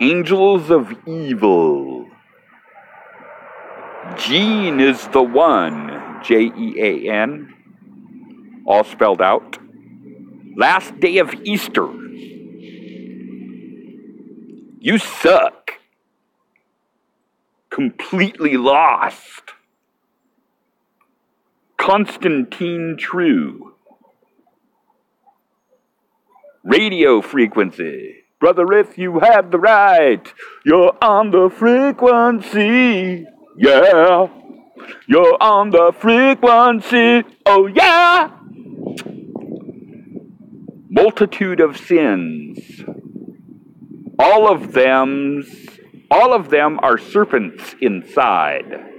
Angels 0.00 0.70
of 0.70 0.96
Evil. 1.06 2.03
Jean 4.18 4.80
is 4.80 5.06
the 5.08 5.22
one. 5.22 6.20
J 6.22 6.50
E 6.56 6.74
A 6.80 7.10
N. 7.12 7.54
All 8.66 8.84
spelled 8.84 9.20
out. 9.20 9.58
Last 10.56 10.98
day 11.00 11.18
of 11.18 11.34
Easter. 11.44 11.88
You 14.80 14.98
suck. 14.98 15.72
Completely 17.70 18.56
lost. 18.56 19.52
Constantine 21.76 22.96
True. 22.98 23.74
Radio 26.62 27.20
frequency. 27.20 28.24
Brother, 28.40 28.72
if 28.72 28.96
you 28.96 29.20
have 29.20 29.50
the 29.50 29.58
right, 29.58 30.32
you're 30.64 30.96
on 31.02 31.30
the 31.30 31.50
frequency. 31.50 33.26
Yeah. 33.56 34.28
You're 35.06 35.42
on 35.42 35.70
the 35.70 35.92
frequency. 35.98 37.22
Oh, 37.46 37.66
yeah. 37.66 38.30
Multitude 40.90 41.60
of 41.60 41.76
sins. 41.76 42.84
All 44.18 44.50
of 44.50 44.72
them, 44.72 45.44
all 46.10 46.32
of 46.32 46.50
them 46.50 46.78
are 46.82 46.98
serpents 46.98 47.74
inside. 47.80 48.90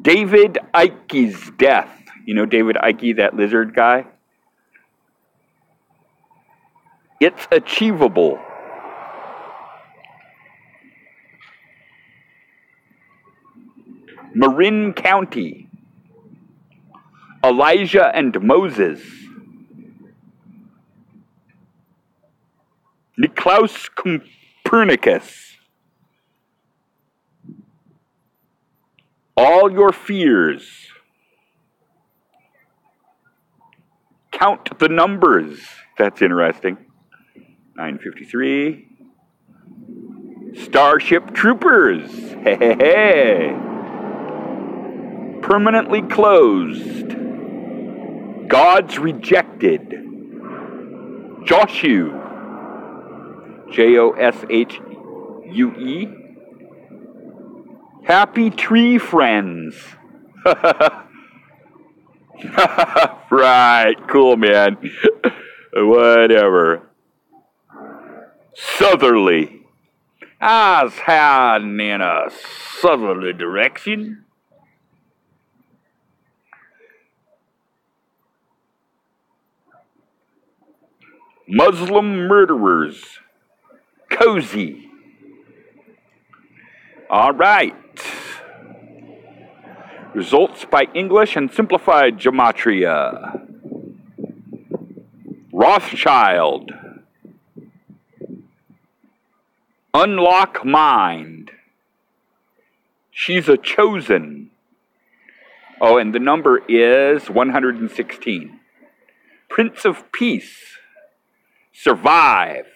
David 0.00 0.58
Icke's 0.74 1.50
death. 1.56 1.90
You 2.24 2.34
know 2.34 2.46
David 2.46 2.76
Icke, 2.76 3.16
that 3.16 3.34
lizard 3.34 3.74
guy? 3.74 4.06
It's 7.20 7.46
achievable. 7.52 8.40
Marin 14.34 14.92
County. 14.92 15.68
Elijah 17.44 18.14
and 18.14 18.40
Moses. 18.42 19.00
Nicolaus 23.16 23.88
Copernicus. 23.88 25.56
All 29.36 29.72
your 29.72 29.92
fears. 29.92 30.88
Count 34.30 34.78
the 34.78 34.88
numbers. 34.88 35.60
That's 35.98 36.22
interesting. 36.22 36.78
953. 37.76 38.88
Starship 40.64 41.32
Troopers. 41.34 42.10
Hey, 42.10 42.56
hey, 42.56 42.76
hey. 42.78 43.71
Permanently 45.42 46.02
closed. 46.02 47.08
God's 48.48 48.98
rejected. 48.98 49.92
Joshua. 51.44 52.22
J 53.72 53.98
O 53.98 54.10
S 54.10 54.36
H 54.48 54.80
U 55.50 55.72
E. 55.74 56.08
Happy 58.04 58.50
Tree 58.50 58.98
Friends. 58.98 59.76
right, 63.30 63.94
cool, 64.08 64.36
man. 64.36 64.76
Whatever. 65.72 66.90
Southerly. 68.54 69.62
I 70.40 70.84
was 70.84 70.94
heading 70.94 71.78
in 71.80 72.00
a 72.00 72.28
southerly 72.80 73.32
direction. 73.32 74.24
Muslim 81.48 82.28
murderers. 82.28 83.18
Cozy. 84.10 84.90
All 87.10 87.32
right. 87.32 87.74
Results 90.14 90.64
by 90.64 90.86
English 90.94 91.36
and 91.36 91.52
Simplified 91.52 92.18
Gematria. 92.18 93.48
Rothschild. 95.52 96.72
Unlock 99.94 100.64
Mind. 100.64 101.50
She's 103.10 103.48
a 103.48 103.58
chosen. 103.58 104.50
Oh, 105.80 105.98
and 105.98 106.14
the 106.14 106.18
number 106.18 106.62
is 106.68 107.28
116. 107.28 108.60
Prince 109.48 109.84
of 109.84 110.10
Peace. 110.12 110.71
Survive. 111.72 112.66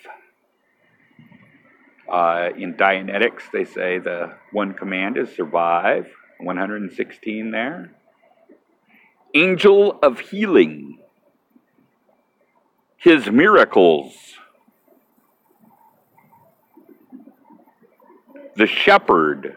Uh, 2.10 2.50
in 2.56 2.74
Dianetics, 2.74 3.42
they 3.52 3.64
say 3.64 3.98
the 3.98 4.34
one 4.52 4.74
command 4.74 5.16
is 5.18 5.34
survive. 5.34 6.08
116 6.38 7.50
there. 7.50 7.92
Angel 9.34 9.98
of 10.02 10.20
healing. 10.20 10.98
His 12.96 13.30
miracles. 13.30 14.14
The 18.56 18.66
shepherd. 18.66 19.56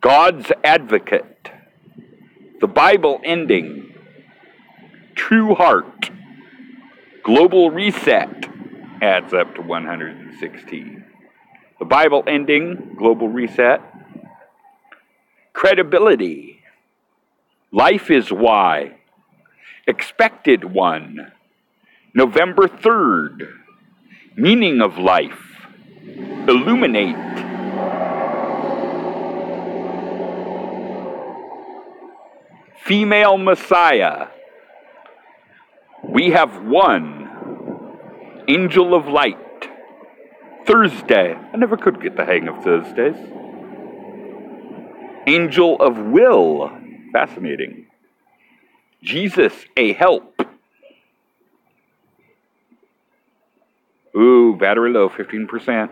God's 0.00 0.52
advocate. 0.62 1.50
The 2.60 2.68
Bible 2.68 3.20
ending. 3.24 3.92
True 5.14 5.54
heart. 5.54 5.95
Global 7.26 7.72
reset 7.72 8.46
adds 9.02 9.34
up 9.34 9.56
to 9.56 9.60
116. 9.60 11.04
The 11.80 11.84
Bible 11.84 12.22
ending, 12.24 12.94
global 12.96 13.28
reset. 13.28 13.80
Credibility. 15.52 16.60
Life 17.72 18.12
is 18.12 18.30
why. 18.30 18.98
Expected 19.88 20.72
one. 20.72 21.32
November 22.14 22.68
3rd. 22.68 23.48
Meaning 24.36 24.80
of 24.80 24.96
life. 24.96 25.66
illuminate. 26.46 27.16
Female 32.84 33.36
Messiah. 33.36 34.28
We 36.08 36.30
have 36.30 36.62
one. 36.62 37.15
Angel 38.48 38.94
of 38.94 39.08
Light. 39.08 39.38
Thursday. 40.66 41.34
I 41.34 41.56
never 41.56 41.76
could 41.76 42.00
get 42.00 42.16
the 42.16 42.24
hang 42.24 42.46
of 42.46 42.62
Thursdays. 42.62 43.16
Angel 45.26 45.76
of 45.80 45.98
Will. 45.98 46.70
Fascinating. 47.12 47.86
Jesus, 49.02 49.52
a 49.76 49.92
help. 49.94 50.42
Ooh, 54.16 54.56
battery 54.56 54.92
low, 54.92 55.08
15%. 55.08 55.90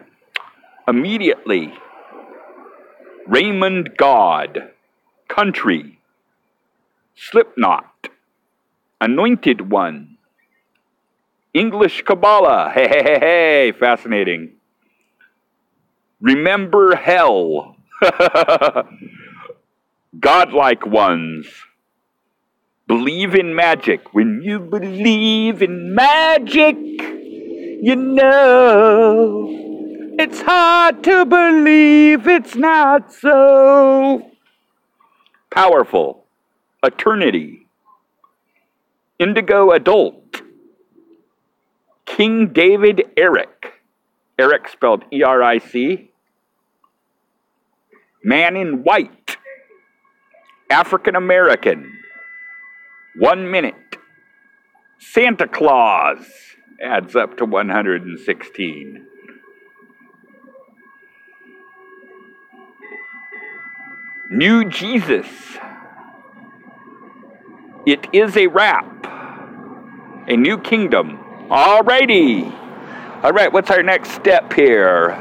Immediately. 0.86 1.74
Raymond 3.26 3.96
God. 3.96 4.70
Country. 5.28 5.98
Slipknot. 7.16 8.08
Anointed 9.00 9.70
One. 9.70 10.13
English 11.54 12.02
Kabbalah. 12.02 12.70
Hey, 12.74 12.88
hey, 12.88 13.02
hey, 13.02 13.18
hey. 13.20 13.72
Fascinating. 13.72 14.54
Remember 16.20 16.96
Hell. 16.96 17.76
Godlike 20.20 20.84
Ones. 20.86 21.46
Believe 22.86 23.34
in 23.34 23.54
magic. 23.54 24.12
When 24.12 24.42
you 24.42 24.58
believe 24.58 25.62
in 25.62 25.94
magic, 25.94 26.76
you 26.76 27.96
know 27.96 29.54
it's 30.18 30.40
hard 30.42 31.02
to 31.04 31.24
believe 31.24 32.28
it's 32.28 32.54
not 32.54 33.12
so. 33.12 34.30
Powerful. 35.50 36.24
Eternity. 36.82 37.66
Indigo 39.18 39.70
Adult. 39.70 40.23
King 42.16 42.53
David 42.53 43.03
Eric. 43.16 43.72
Eric 44.38 44.68
spelled 44.68 45.05
E 45.12 45.24
R 45.24 45.42
I 45.42 45.59
C. 45.59 46.12
Man 48.22 48.55
in 48.55 48.85
White. 48.85 49.37
African 50.70 51.16
American. 51.16 51.98
One 53.18 53.50
minute. 53.50 53.96
Santa 55.00 55.48
Claus 55.48 56.24
adds 56.81 57.16
up 57.16 57.37
to 57.38 57.44
116. 57.44 59.07
New 64.31 64.64
Jesus. 64.70 65.27
It 67.85 68.07
is 68.12 68.37
a 68.37 68.46
wrap. 68.46 69.05
A 70.29 70.37
new 70.37 70.59
kingdom. 70.59 71.23
Alrighty. 71.48 72.52
All 73.22 73.33
right, 73.33 73.52
what's 73.52 73.70
our 73.70 73.83
next 73.83 74.11
step 74.12 74.52
here? 74.52 75.20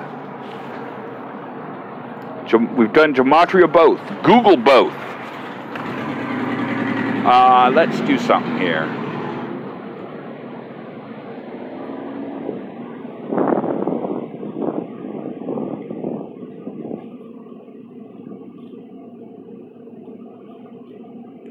We've 2.77 2.93
done 2.93 3.13
gematria 3.13 3.71
both. 3.71 3.99
Google 4.23 4.57
both. 4.57 4.93
Uh, 7.25 7.71
let's 7.73 7.99
do 8.01 8.17
something 8.17 8.57
here. 8.59 8.85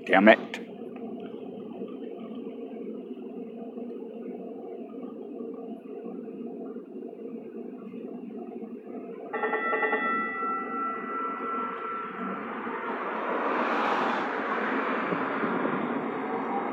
Damn 0.06 0.28
it. 0.28 0.38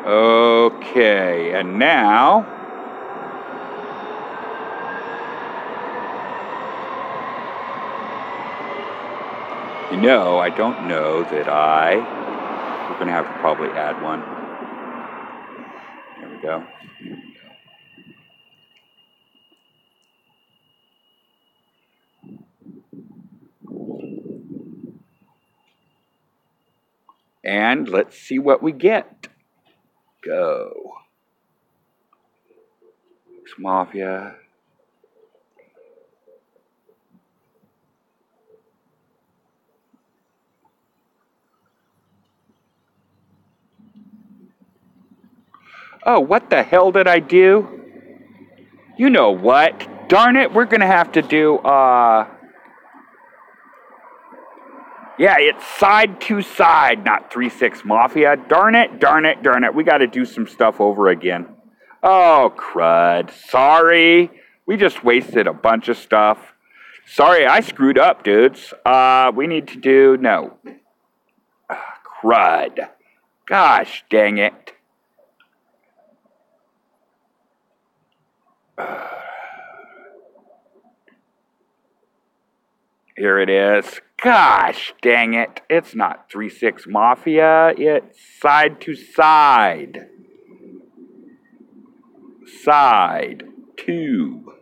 Okay, 0.05 1.53
and 1.53 1.77
now 1.77 2.59
know, 10.09 10.39
I 10.39 10.49
don't 10.49 10.87
know 10.87 11.21
that 11.21 11.47
I 11.47 11.97
we're 12.89 12.95
going 12.95 13.05
to 13.05 13.13
have 13.13 13.27
to 13.27 13.39
probably 13.41 13.69
add 13.69 14.01
one. 14.01 14.21
There 16.19 16.29
we 16.31 16.41
go. 16.41 16.65
And 27.43 27.87
let's 27.87 28.17
see 28.17 28.39
what 28.39 28.63
we 28.63 28.71
get 28.71 29.27
go. 30.23 30.73
Mafia. 33.59 34.35
Oh, 46.11 46.19
what 46.19 46.49
the 46.49 46.63
hell 46.63 46.91
did 46.91 47.07
I 47.07 47.19
do? 47.19 47.67
You 48.97 49.11
know 49.11 49.29
what? 49.29 50.09
Darn 50.09 50.37
it, 50.37 50.51
we're 50.51 50.65
gonna 50.65 50.87
have 50.87 51.11
to 51.11 51.21
do, 51.21 51.57
uh, 51.59 52.27
yeah, 55.19 55.35
it's 55.37 55.63
side 55.77 56.19
to 56.21 56.41
side, 56.41 57.05
not 57.05 57.31
3 57.31 57.47
6 57.47 57.85
Mafia. 57.85 58.37
Darn 58.37 58.73
it, 58.73 58.99
darn 58.99 59.23
it, 59.25 59.43
darn 59.43 59.63
it. 59.63 59.75
We 59.75 59.83
got 59.83 59.99
to 59.99 60.07
do 60.07 60.25
some 60.25 60.47
stuff 60.47 60.81
over 60.81 61.09
again. 61.09 61.45
Oh, 62.01 62.55
crud. 62.57 63.29
Sorry. 63.47 64.31
We 64.65 64.77
just 64.77 65.03
wasted 65.03 65.45
a 65.45 65.53
bunch 65.53 65.89
of 65.89 65.97
stuff. 65.97 66.39
Sorry, 67.05 67.45
I 67.45 67.59
screwed 67.59 67.99
up, 67.99 68.23
dudes. 68.23 68.73
Uh, 68.83 69.31
we 69.35 69.45
need 69.45 69.67
to 69.67 69.77
do. 69.77 70.17
No. 70.17 70.57
Uh, 71.69 71.75
crud. 72.23 72.89
Gosh 73.45 74.05
dang 74.09 74.39
it. 74.39 74.73
Here 83.17 83.39
it 83.39 83.49
is. 83.49 83.99
Gosh 84.21 84.93
dang 85.01 85.33
it. 85.33 85.61
It's 85.69 85.95
not 85.95 86.29
3 86.31 86.49
6 86.49 86.85
Mafia, 86.87 87.73
it's 87.77 88.17
side 88.41 88.79
to 88.81 88.95
side. 88.95 90.07
Side 92.63 93.43
to 93.85 94.53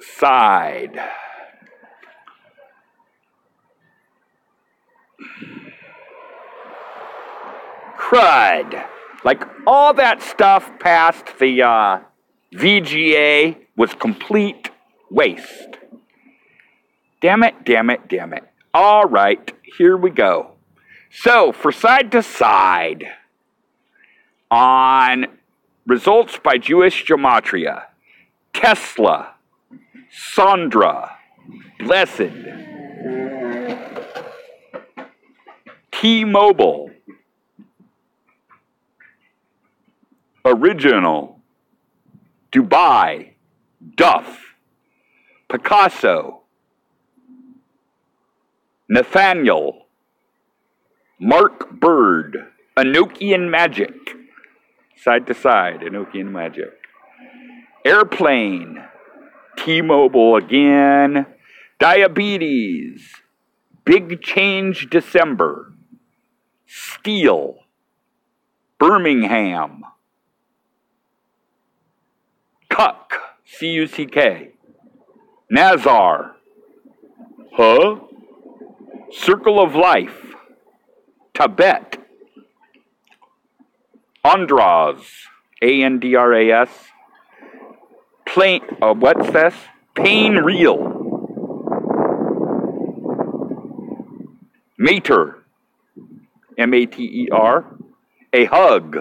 side. 0.00 0.98
Crud. 7.98 8.93
Like 9.24 9.42
all 9.66 9.94
that 9.94 10.22
stuff 10.22 10.70
past 10.78 11.38
the 11.38 11.62
uh, 11.62 12.00
VGA 12.54 13.56
was 13.76 13.94
complete 13.94 14.70
waste. 15.10 15.78
Damn 17.20 17.42
it, 17.42 17.64
damn 17.64 17.88
it, 17.88 18.06
damn 18.08 18.34
it. 18.34 18.44
All 18.74 19.04
right, 19.04 19.52
here 19.78 19.96
we 19.96 20.10
go. 20.10 20.52
So, 21.10 21.52
for 21.52 21.72
side 21.72 22.12
to 22.12 22.22
side, 22.22 23.06
on 24.50 25.26
results 25.86 26.38
by 26.42 26.58
Jewish 26.58 27.06
gematria, 27.06 27.84
Tesla, 28.52 29.34
Sandra, 30.10 31.16
Blessed, 31.78 32.30
T 35.92 36.24
Mobile, 36.24 36.90
Original, 40.44 41.40
Dubai, 42.52 43.30
Duff, 43.96 44.54
Picasso, 45.50 46.42
Nathaniel, 48.88 49.86
Mark 51.18 51.70
Bird, 51.70 52.36
Enochian 52.76 53.50
Magic, 53.50 53.94
side 55.02 55.26
to 55.26 55.34
side, 55.34 55.80
Enochian 55.80 56.30
Magic, 56.30 56.72
Airplane, 57.84 58.82
T 59.56 59.82
Mobile 59.82 60.36
again. 60.36 61.26
Diabetes. 61.78 63.14
Big 63.84 64.22
Change 64.22 64.88
December. 64.90 65.74
Steel. 66.66 67.56
Birmingham. 68.78 69.84
Cuck. 72.74 73.12
C 73.46 73.68
U 73.68 73.86
C 73.86 74.04
K. 74.04 74.48
Nazar. 75.48 76.34
Huh? 77.52 78.00
Circle 79.12 79.62
of 79.62 79.76
Life. 79.76 80.34
Tibet. 81.34 81.98
Andras. 84.24 84.98
A 85.62 85.84
N 85.84 86.00
D 86.00 86.16
R 86.16 86.34
A 86.34 86.50
S. 86.50 86.70
Plain. 88.26 88.62
Uh, 88.82 88.92
what's 88.94 89.30
this? 89.30 89.54
Pain 89.94 90.34
Real. 90.38 90.78
Mater. 94.76 95.44
M 96.58 96.74
A 96.74 96.86
T 96.86 97.04
E 97.04 97.28
R. 97.30 97.76
A 98.32 98.46
hug. 98.46 98.96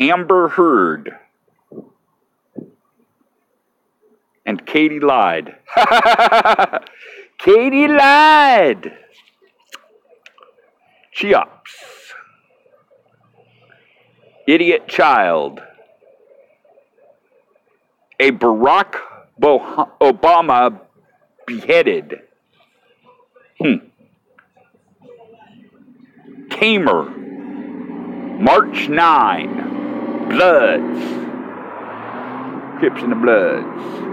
Amber 0.00 0.48
Heard. 0.48 1.14
And 4.50 4.66
Katie 4.66 4.98
lied. 4.98 5.54
Katie 7.38 7.86
lied. 7.86 8.92
Cheops. 11.12 11.76
Idiot 14.48 14.88
child. 14.88 15.60
A 18.18 18.32
Barack 18.32 18.96
Obama 19.40 20.80
beheaded. 21.46 22.16
Hmm. 23.60 23.74
Tamer. 26.50 27.04
March 28.40 28.88
9. 28.88 30.28
Bloods. 30.28 31.20
Crips 32.80 33.02
and 33.02 33.12
the 33.12 33.16
Bloods. 33.16 34.09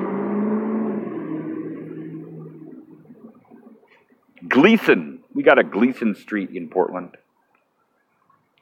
Gleason. 4.48 5.24
We 5.34 5.44
got 5.44 5.60
a 5.60 5.64
Gleason 5.64 6.16
Street 6.16 6.50
in 6.52 6.70
Portland. 6.70 7.18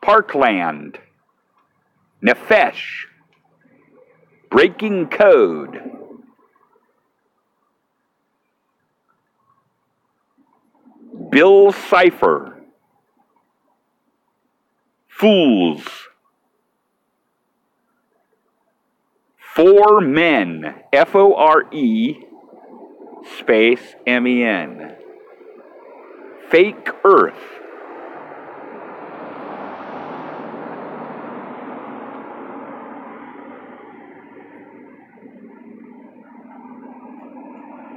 Parkland. 0.02 1.00
Nefesh. 2.24 3.06
Breaking 4.50 5.08
Code. 5.08 5.82
Bill 11.32 11.71
Cipher. 11.71 12.62
Fools. 15.08 15.84
Four 19.56 20.02
Men. 20.02 20.76
F 20.91 21.15
O 21.15 21.34
R 21.34 21.74
E 21.74 22.26
space 23.39 23.95
M 24.06 24.28
E 24.28 24.43
N. 24.43 24.95
Fake 26.49 26.89
Earth. 27.03 27.34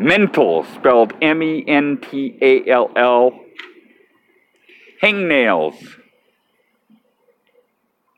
Mental, 0.00 0.64
spelled 0.64 1.12
M 1.20 1.42
E 1.42 1.64
N 1.66 1.98
T 2.00 2.38
A 2.40 2.64
L 2.70 2.90
L. 2.96 3.40
Hangnails. 5.02 5.74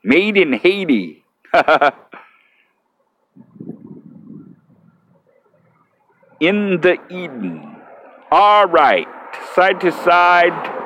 Made 0.04 0.36
in 0.36 0.52
Haiti. 0.52 1.24
in 6.40 6.80
the 6.80 6.98
Eden. 7.10 7.76
All 8.30 8.66
right, 8.66 9.08
side 9.54 9.80
to 9.80 9.92
side 9.92 10.80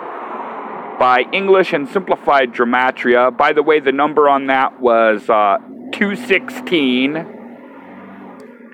by 0.98 1.24
English 1.32 1.72
and 1.72 1.88
Simplified 1.88 2.52
Gematria. 2.52 3.36
By 3.36 3.52
the 3.52 3.62
way, 3.62 3.80
the 3.80 3.92
number 3.92 4.28
on 4.28 4.46
that 4.46 4.80
was 4.80 5.28
uh, 5.28 5.58
216, 5.92 7.16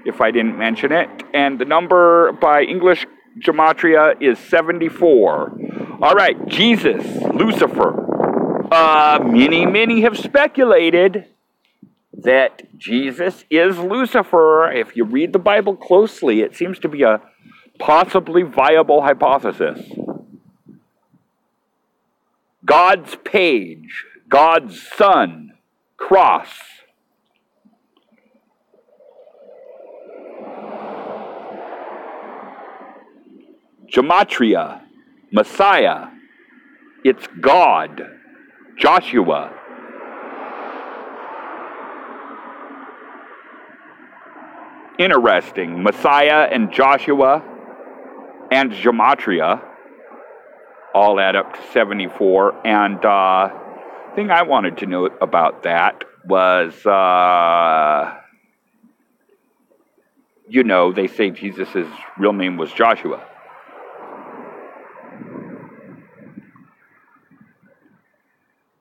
if 0.05 0.21
I 0.21 0.31
didn't 0.31 0.59
mention 0.59 0.93
it. 0.93 1.09
And 1.35 1.59
the 1.59 1.65
number 1.65 2.33
by 2.33 2.63
English 2.63 3.07
Gematria 3.39 4.21
is 4.21 4.39
74. 4.39 5.59
All 6.03 6.15
right, 6.15 6.47
Jesus, 6.49 7.05
Lucifer. 7.35 8.07
Uh, 8.73 9.19
many, 9.25 9.67
many 9.67 10.03
have 10.03 10.17
speculated 10.17 11.27
that 12.13 12.77
Jesus 12.79 13.45
is 13.51 13.79
Lucifer. 13.79 14.71
If 14.71 14.97
you 14.97 15.05
read 15.05 15.33
the 15.33 15.39
Bible 15.39 15.77
closely, 15.77 16.41
it 16.41 16.55
seems 16.55 16.79
to 16.81 16.89
be 16.89 17.03
a 17.03 17.21
possibly 17.81 18.43
viable 18.43 19.03
hypothesis. 19.03 19.81
God's 22.65 23.17
page, 23.25 24.05
God's 24.29 24.81
son, 24.97 25.55
cross. 25.97 26.49
Gematria, 33.91 34.83
Messiah, 35.33 36.09
it's 37.03 37.27
God, 37.41 38.03
Joshua. 38.79 39.53
Interesting. 44.99 45.83
Messiah 45.83 46.47
and 46.53 46.71
Joshua 46.71 47.43
and 48.51 48.73
Gematria 48.73 49.63
all 50.95 51.21
add 51.21 51.37
up 51.37 51.55
to 51.55 51.73
74. 51.73 52.67
And 52.67 53.05
uh, 53.05 53.49
thing 54.15 54.31
I 54.31 54.43
wanted 54.43 54.79
to 54.79 54.87
know 54.87 55.07
about 55.07 55.63
that 55.63 56.05
was, 56.25 56.75
uh, 56.85 58.17
you 60.49 60.65
know, 60.65 60.93
they 60.93 61.07
say 61.07 61.31
Jesus' 61.31 61.87
real 62.19 62.33
name 62.33 62.57
was 62.57 62.73
Joshua. 62.73 63.27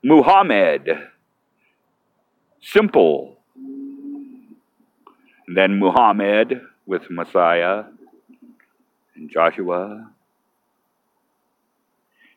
Muhammad, 0.03 0.89
simple. 2.61 3.37
Then 5.53 5.79
Muhammad 5.79 6.61
with 6.85 7.09
Messiah 7.09 7.83
and 9.19 9.29
Joshua. 9.29 10.11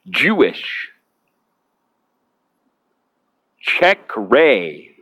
Jewish. 0.08 0.88
Check 3.60 4.10
Ray. 4.16 4.96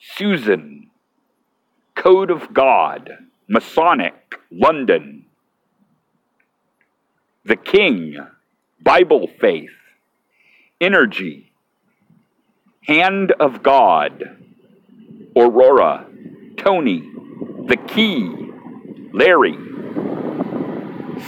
Susan. 0.00 0.90
Code 1.94 2.30
of 2.30 2.54
God. 2.54 3.10
Masonic. 3.48 4.14
London. 4.50 5.26
The 7.44 7.56
King. 7.56 8.16
Bible 8.82 9.28
Faith. 9.40 9.70
Energy. 10.80 11.48
Hand 12.88 13.32
of 13.38 13.62
God, 13.62 14.24
Aurora, 15.36 16.06
Tony, 16.56 17.02
The 17.66 17.76
Key, 17.76 18.34
Larry, 19.12 19.58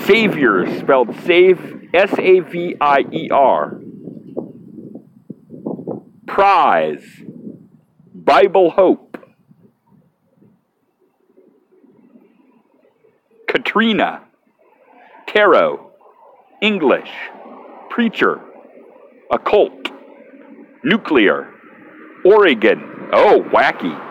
Savior, 0.04 0.78
spelled 0.78 1.14
save, 1.24 1.88
S 1.94 2.12
A 2.18 2.40
V 2.40 2.76
I 2.80 3.00
E 3.12 3.30
R, 3.30 3.80
Prize, 6.26 7.04
Bible 8.14 8.70
Hope, 8.70 9.18
Katrina, 13.46 14.22
Tarot, 15.26 15.92
English, 16.62 17.10
Preacher, 17.88 18.40
Occult, 19.30 19.90
Nuclear. 20.82 21.52
Oregon. 22.24 23.08
Oh, 23.12 23.42
wacky. 23.52 24.09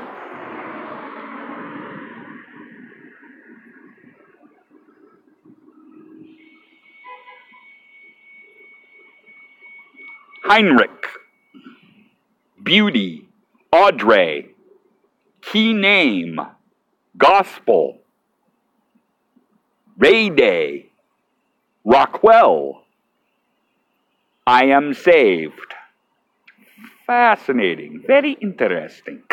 Heinrich. 10.49 11.05
Beauty. 12.63 13.27
Audrey. 13.71 14.55
Key 15.41 15.73
name. 15.73 16.39
Gospel, 17.19 17.99
Ray 19.97 20.29
Day, 20.29 20.89
Rockwell, 21.83 22.83
I 24.47 24.65
am 24.67 24.93
saved. 24.93 25.73
Fascinating, 27.05 28.03
very 28.07 28.37
interesting. 28.41 29.23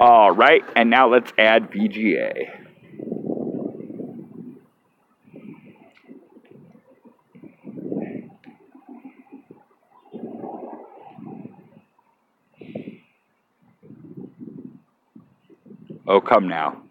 All 0.00 0.30
right, 0.30 0.62
and 0.74 0.88
now 0.88 1.08
let's 1.08 1.32
add 1.36 1.70
VGA. 1.70 2.67
Oh, 16.18 16.20
come 16.20 16.48
now. 16.48 16.82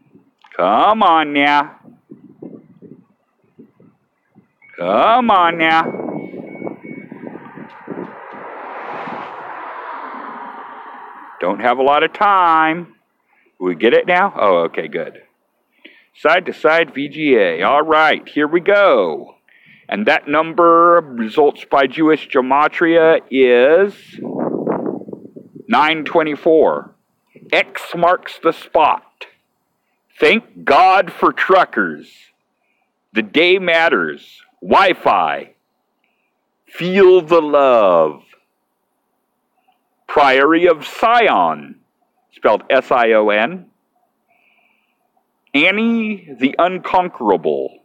Come 0.55 1.03
on 1.03 1.33
now. 1.33 1.75
Come 4.77 5.29
on 5.29 5.57
now. 5.57 5.83
Don't 11.41 11.59
have 11.59 11.77
a 11.77 11.81
lot 11.81 12.03
of 12.03 12.13
time. 12.13 12.95
We 13.59 13.75
get 13.75 13.93
it 13.93 14.07
now? 14.07 14.33
Oh, 14.33 14.59
okay, 14.67 14.87
good. 14.87 15.23
Side 16.15 16.45
to 16.45 16.53
side 16.53 16.93
VGA. 16.93 17.67
All 17.67 17.83
right, 17.83 18.25
here 18.29 18.47
we 18.47 18.61
go. 18.61 19.35
And 19.89 20.05
that 20.05 20.29
number, 20.29 21.01
results 21.01 21.65
by 21.69 21.87
Jewish 21.87 22.29
gematria, 22.29 23.19
is 23.29 23.93
924. 25.67 26.95
X 27.51 27.81
marks 27.93 28.39
the 28.41 28.53
spot. 28.53 29.03
Thank 30.19 30.63
God 30.63 31.11
for 31.11 31.31
truckers. 31.31 32.11
The 33.13 33.21
day 33.21 33.59
matters. 33.59 34.41
Wi 34.61 34.93
Fi. 34.93 35.53
Feel 36.65 37.21
the 37.21 37.41
love. 37.41 38.23
Priory 40.07 40.67
of 40.67 40.83
Sion, 40.85 41.75
spelled 42.31 42.63
S 42.69 42.91
I 42.91 43.11
O 43.11 43.29
N. 43.29 43.67
Annie 45.53 46.29
the 46.39 46.55
Unconquerable. 46.57 47.79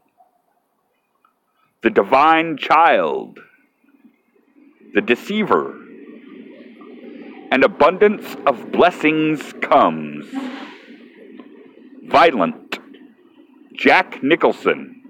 The 1.82 1.90
Divine 1.90 2.56
Child. 2.56 3.40
The 4.94 5.00
Deceiver 5.00 5.78
and 7.50 7.64
abundance 7.64 8.34
of 8.46 8.72
blessings 8.72 9.52
comes. 9.60 10.24
Violent, 12.12 12.78
Jack 13.72 14.22
Nicholson. 14.22 15.02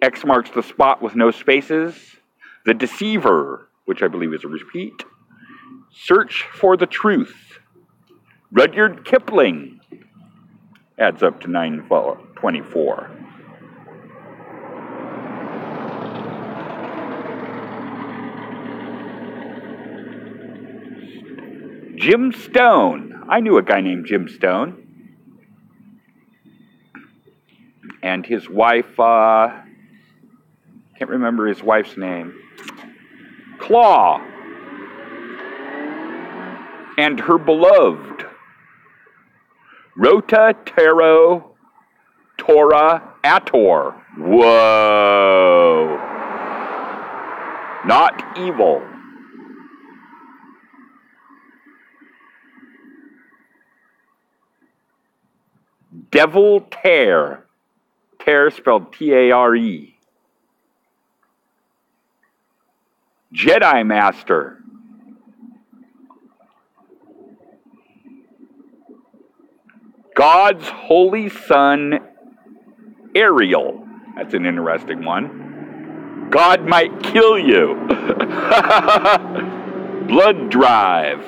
X 0.00 0.24
marks 0.24 0.48
the 0.52 0.62
spot 0.62 1.02
with 1.02 1.14
no 1.14 1.30
spaces. 1.30 2.16
The 2.64 2.72
Deceiver, 2.72 3.68
which 3.84 4.02
I 4.02 4.08
believe 4.08 4.32
is 4.32 4.42
a 4.42 4.48
repeat. 4.48 5.04
Search 5.92 6.46
for 6.54 6.78
the 6.78 6.86
Truth. 6.86 7.58
Rudyard 8.50 9.04
Kipling 9.04 9.80
adds 10.98 11.22
up 11.22 11.38
to 11.42 11.48
924. 11.48 13.10
Jim 21.96 22.32
Stone. 22.32 23.09
I 23.30 23.38
knew 23.38 23.58
a 23.58 23.62
guy 23.62 23.80
named 23.80 24.06
Jim 24.06 24.28
Stone. 24.28 24.88
And 28.02 28.26
his 28.26 28.50
wife, 28.50 28.98
uh, 28.98 29.50
can't 30.98 31.10
remember 31.10 31.46
his 31.46 31.62
wife's 31.62 31.96
name. 31.96 32.34
Claw. 33.60 34.20
And 36.98 37.20
her 37.20 37.38
beloved. 37.38 38.26
Rota 39.96 40.56
Taro 40.66 41.54
Tora 42.36 43.14
Ator. 43.22 43.94
Whoa. 44.18 45.96
Not 47.86 48.36
evil. 48.36 48.82
Devil 56.10 56.62
Tear. 56.70 57.46
Tear 58.24 58.50
spelled 58.50 58.92
T 58.92 59.12
A 59.12 59.30
R 59.30 59.54
E. 59.56 59.96
Jedi 63.32 63.86
Master. 63.86 64.58
God's 70.14 70.68
Holy 70.68 71.28
Son, 71.30 72.00
Ariel. 73.14 73.86
That's 74.16 74.34
an 74.34 74.44
interesting 74.44 75.04
one. 75.04 76.28
God 76.30 76.66
might 76.66 77.02
kill 77.02 77.38
you. 77.38 77.74
Blood 80.08 80.50
Drive. 80.50 81.24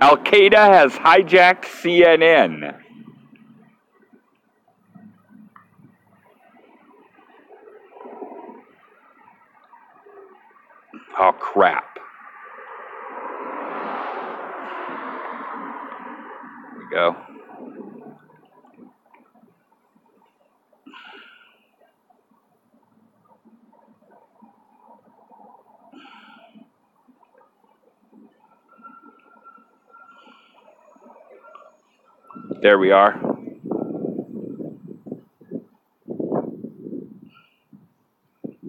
Al 0.00 0.16
Qaeda 0.18 0.68
has 0.68 0.92
hijacked 0.92 1.64
CNN. 1.64 2.80
Oh, 11.20 11.32
crap. 11.32 11.98
There 16.74 16.78
we 16.78 16.94
go. 16.94 17.16
There 32.68 32.78
we 32.78 32.90
are. 32.90 33.18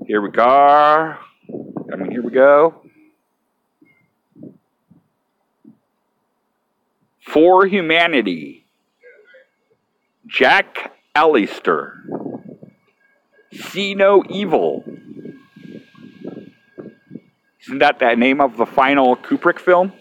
Here 0.07 0.21
we 0.21 0.29
go. 0.29 1.17
I 1.91 1.95
mean, 1.97 2.09
here 2.09 2.23
we 2.23 2.31
go. 2.31 2.81
For 7.19 7.65
Humanity. 7.65 8.63
Jack 10.27 10.93
Allister. 11.13 12.01
See 13.51 13.95
No 13.95 14.23
Evil. 14.29 14.85
Isn't 17.63 17.79
that 17.79 17.99
the 17.99 18.15
name 18.15 18.39
of 18.39 18.55
the 18.55 18.65
final 18.65 19.17
Kubrick 19.17 19.59
film? 19.59 19.91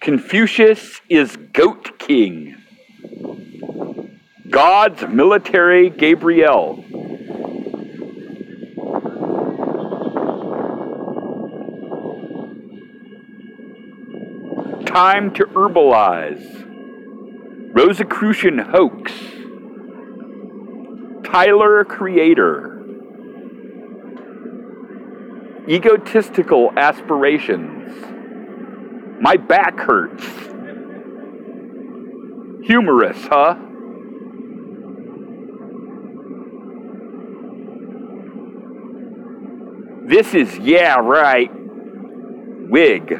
Confucius 0.00 1.02
is 1.10 1.36
Goat 1.52 1.99
King. 2.10 2.56
God's 4.50 5.00
military 5.02 5.90
Gabriel. 5.90 6.82
Time 14.86 15.32
to 15.34 15.46
herbalize. 15.54 16.44
Rosicrucian 17.72 18.58
hoax. 18.58 19.12
Tyler 21.22 21.84
Creator. 21.84 22.82
Egotistical 25.68 26.72
aspirations. 26.76 27.92
My 29.20 29.36
back 29.36 29.78
hurts. 29.78 30.49
Humorous, 32.70 33.26
huh? 33.26 33.56
This 40.06 40.34
is, 40.34 40.56
yeah, 40.58 41.00
right. 41.00 41.50
Wig. 42.70 43.12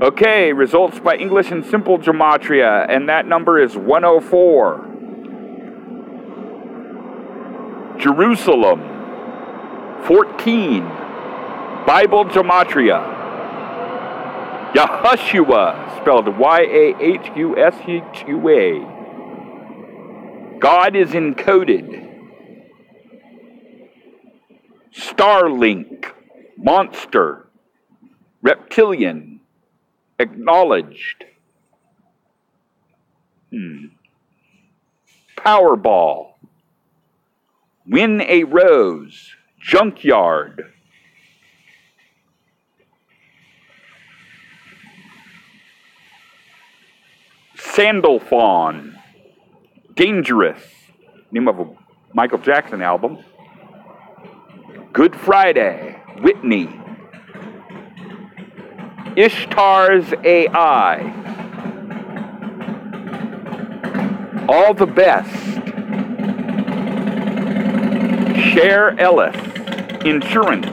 Okay, 0.00 0.54
results 0.54 0.98
by 0.98 1.16
English 1.16 1.50
and 1.50 1.62
Simple 1.66 1.98
Gematria, 1.98 2.86
and 2.88 3.10
that 3.10 3.26
number 3.26 3.62
is 3.62 3.76
104. 3.76 4.86
Jerusalem, 7.98 8.80
14. 10.06 10.84
Bible 11.84 12.24
Gematria. 12.24 13.19
Yahushua, 14.74 16.00
spelled 16.00 16.38
Y 16.38 16.60
A 16.60 16.94
H 17.00 17.30
U 17.36 17.56
S 17.58 17.74
H 17.86 18.24
U 18.28 18.48
A. 18.48 19.00
God 20.60 20.94
is 20.94 21.10
encoded. 21.10 22.06
Starlink, 24.94 26.12
monster, 26.56 27.48
reptilian, 28.42 29.40
acknowledged. 30.18 31.24
Hmm. 33.50 33.86
Powerball, 35.36 36.34
win 37.86 38.20
a 38.20 38.44
rose, 38.44 39.34
junkyard. 39.58 40.72
Sandalphon, 47.74 48.98
Dangerous, 49.94 50.60
name 51.30 51.46
of 51.46 51.60
a 51.60 51.66
Michael 52.12 52.38
Jackson 52.38 52.82
album. 52.82 53.18
Good 54.92 55.14
Friday, 55.14 56.02
Whitney. 56.20 56.68
Ishtar's 59.16 60.12
AI. 60.24 61.16
All 64.48 64.74
the 64.74 64.86
best. 64.86 65.32
Cher 68.52 68.98
Ellis, 68.98 69.36
Insurance. 70.04 70.66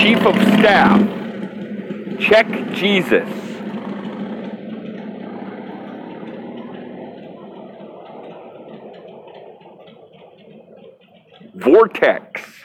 Chief 0.00 0.18
of 0.24 0.36
Staff. 0.58 1.00
Check 2.20 2.46
Jesus. 2.74 3.37
Vortex, 11.70 12.64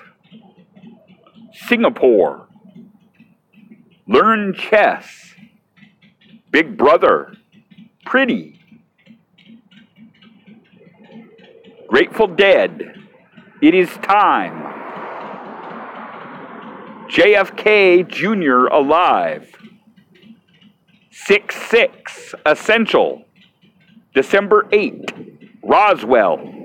Singapore, 1.51 2.47
Learn 4.07 4.53
Chess, 4.53 5.33
Big 6.51 6.77
Brother, 6.77 7.33
Pretty, 8.05 8.61
Grateful 11.89 12.27
Dead, 12.27 12.93
It 13.61 13.75
Is 13.75 13.89
Time, 13.97 14.61
JFK 17.09 18.07
Jr. 18.07 18.67
Alive, 18.73 19.53
6 21.11 21.55
6 21.69 22.35
Essential, 22.45 23.25
December 24.15 24.65
8, 24.71 25.11
Roswell, 25.61 26.62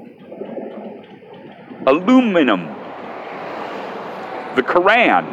aluminum, 1.86 2.66
the 4.56 4.62
Koran, 4.62 5.24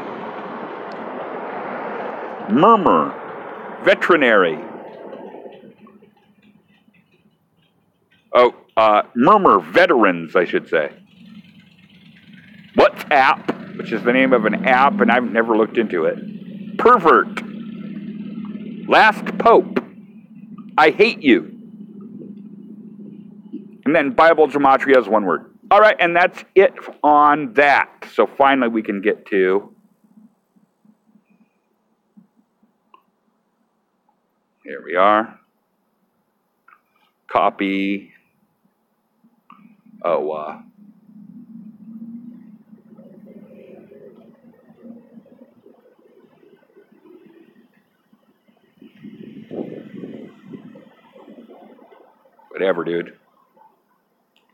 murmur, 2.54 3.14
veterinary. 3.84 4.60
Oh, 8.34 8.54
uh, 8.76 9.04
murmur 9.16 9.60
veterans, 9.60 10.36
I 10.36 10.46
should 10.46 10.68
say. 10.70 10.92
WhatsApp, 12.78 13.78
which 13.78 13.92
is 13.92 14.04
the 14.04 14.12
name 14.12 14.34
of 14.34 14.46
an 14.46 14.66
app, 14.66 15.00
and 15.00 15.10
I've 15.12 15.24
never 15.24 15.56
looked 15.56 15.78
into 15.78 16.06
it. 16.06 16.78
Pervert. 16.78 17.42
Last 18.88 19.38
Pope. 19.38 19.80
I 20.78 20.90
hate 20.90 21.22
you. 21.22 21.52
And 23.86 23.96
then 23.96 24.12
Bible 24.12 24.48
gematria 24.48 25.00
is 25.00 25.08
one 25.08 25.26
word. 25.26 25.55
All 25.76 25.82
right, 25.82 25.98
and 26.00 26.16
that's 26.16 26.46
it 26.56 26.74
on 27.04 27.52
that. 27.56 28.06
So 28.14 28.26
finally 28.26 28.70
we 28.70 28.82
can 28.82 29.02
get 29.02 29.26
to 29.26 29.76
here 34.64 34.82
we 34.86 34.96
are. 34.96 35.38
Copy. 37.28 38.14
Oh, 40.06 40.32
uh, 40.32 40.62
whatever, 52.48 52.86
dude. 52.86 53.18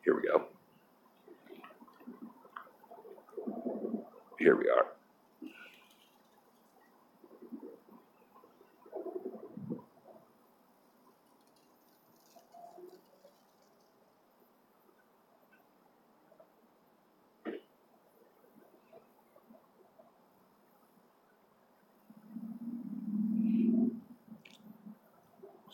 Here 0.04 0.16
we 0.16 0.24
go. 0.24 0.48
here 4.42 4.56
we 4.56 4.68
are. 4.70 4.88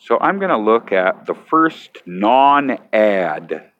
So 0.08 0.16
I'm 0.18 0.38
going 0.38 0.48
to 0.48 0.56
look 0.56 0.90
at 0.90 1.26
the 1.26 1.34
first 1.34 1.98
non-ad 2.06 3.72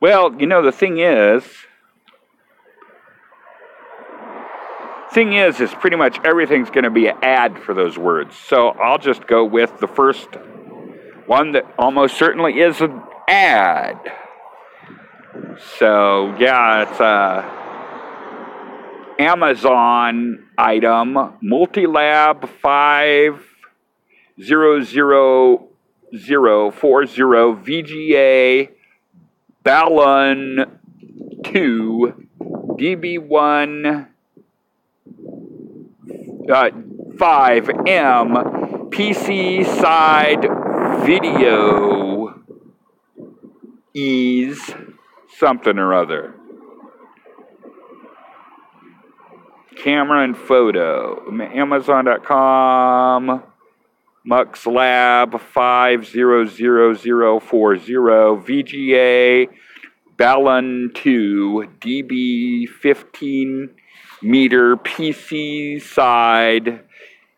Well, 0.00 0.34
you 0.40 0.46
know, 0.46 0.62
the 0.62 0.72
thing 0.72 0.98
is, 0.98 1.44
thing 5.12 5.34
is, 5.34 5.60
is 5.60 5.72
pretty 5.74 5.96
much 5.96 6.18
everything's 6.24 6.70
going 6.70 6.82
to 6.82 6.90
be 6.90 7.06
an 7.06 7.18
ad 7.22 7.58
for 7.62 7.72
those 7.72 7.96
words. 7.96 8.34
So 8.36 8.70
I'll 8.70 8.98
just 8.98 9.28
go 9.28 9.44
with 9.44 9.78
the 9.78 9.86
first 9.86 10.28
one 11.26 11.52
that 11.52 11.72
almost 11.78 12.16
certainly 12.16 12.58
is 12.58 12.80
an 12.80 13.00
ad. 13.28 14.21
So 15.78 16.34
yeah, 16.38 16.82
it's 16.82 17.00
a 17.00 17.44
Amazon 19.18 20.48
item, 20.56 21.14
Multilab 21.42 22.48
five 22.48 23.42
zero 24.40 24.80
zero 24.82 25.68
zero 26.16 26.70
four 26.70 27.06
zero 27.06 27.54
VGA 27.54 28.68
Balun 29.64 30.78
2, 31.44 32.26
DB1 32.40 34.08
uh, 36.50 36.70
5M, 37.16 38.90
PC 38.90 39.64
side 39.64 40.48
video 41.04 42.42
ease 43.94 44.74
something 45.42 45.76
or 45.76 45.92
other. 45.92 46.34
Camera 49.82 50.22
and 50.22 50.36
photo. 50.36 51.20
Amazon.com. 51.42 53.42
Mux 54.24 54.66
Lab 54.66 55.40
500040 55.40 57.82
VGA 58.46 59.48
Balun 60.16 60.94
2 60.94 61.68
DB 61.80 62.68
15 62.68 63.70
meter 64.22 64.76
PC 64.76 65.82
side 65.82 66.84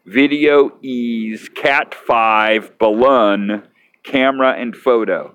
video 0.04 0.76
ease 0.82 1.48
cat 1.48 1.94
5 1.94 2.76
Balun 2.76 3.66
camera 4.02 4.52
and 4.52 4.76
photo 4.76 5.33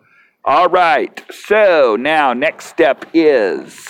all 0.49 0.67
right 0.67 1.23
so 1.29 1.95
now 1.99 2.33
next 2.33 2.65
step 2.65 3.05
is 3.13 3.87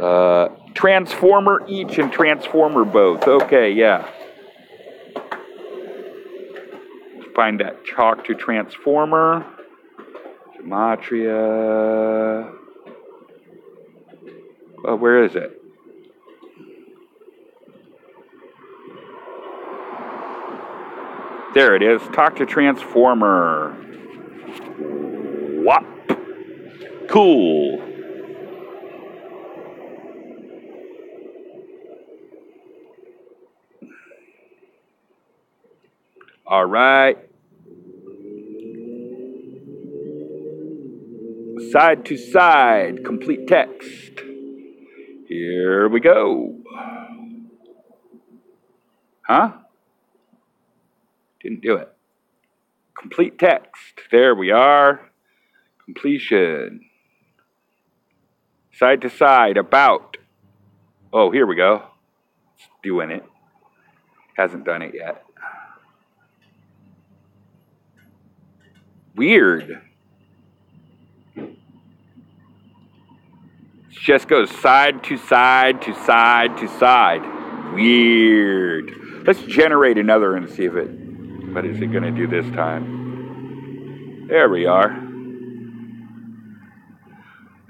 uh, 0.00 0.48
transformer 0.74 1.62
each 1.66 1.98
and 1.98 2.12
transformer 2.12 2.84
both 2.84 3.26
okay 3.26 3.72
yeah 3.72 4.08
find 7.40 7.60
that 7.60 7.86
Talk 7.86 8.24
to 8.26 8.34
Transformer, 8.34 9.46
gematria. 10.58 12.52
Well, 14.84 14.98
where 14.98 15.24
is 15.24 15.34
it? 15.36 15.58
There 21.54 21.74
it 21.74 21.82
is. 21.82 22.02
Talk 22.14 22.36
to 22.36 22.44
Transformer. 22.44 23.89
Whop. 25.64 25.84
Cool. 27.08 27.82
All 36.46 36.66
right. 36.66 37.16
Side 41.70 42.04
to 42.06 42.16
side, 42.16 43.04
complete 43.04 43.46
text. 43.46 44.20
Here 45.28 45.88
we 45.88 46.00
go. 46.00 46.56
Huh? 49.22 49.52
Didn't 51.40 51.62
do 51.62 51.76
it. 51.76 51.88
Complete 53.00 53.38
text. 53.38 54.02
There 54.12 54.34
we 54.34 54.50
are. 54.50 55.10
Completion. 55.86 56.82
Side 58.74 59.00
to 59.02 59.10
side, 59.10 59.56
about. 59.56 60.18
Oh, 61.12 61.30
here 61.30 61.46
we 61.46 61.56
go. 61.56 61.82
It's 62.56 62.68
doing 62.82 63.10
it. 63.10 63.24
Hasn't 64.36 64.64
done 64.64 64.82
it 64.82 64.94
yet. 64.94 65.24
Weird. 69.16 69.82
It 71.36 71.56
just 73.90 74.28
goes 74.28 74.50
side 74.50 75.02
to 75.04 75.16
side 75.16 75.82
to 75.82 75.94
side 75.94 76.58
to 76.58 76.68
side. 76.78 77.22
Weird. 77.74 78.92
Let's 79.26 79.42
generate 79.42 79.98
another 79.98 80.36
and 80.36 80.48
see 80.48 80.64
if 80.64 80.74
it, 80.74 80.90
what 81.52 81.64
is 81.64 81.80
it 81.80 81.92
going 81.92 82.02
to 82.02 82.10
do 82.10 82.26
this 82.26 82.44
time? 82.54 84.26
There 84.28 84.48
we 84.48 84.66
are. 84.66 84.96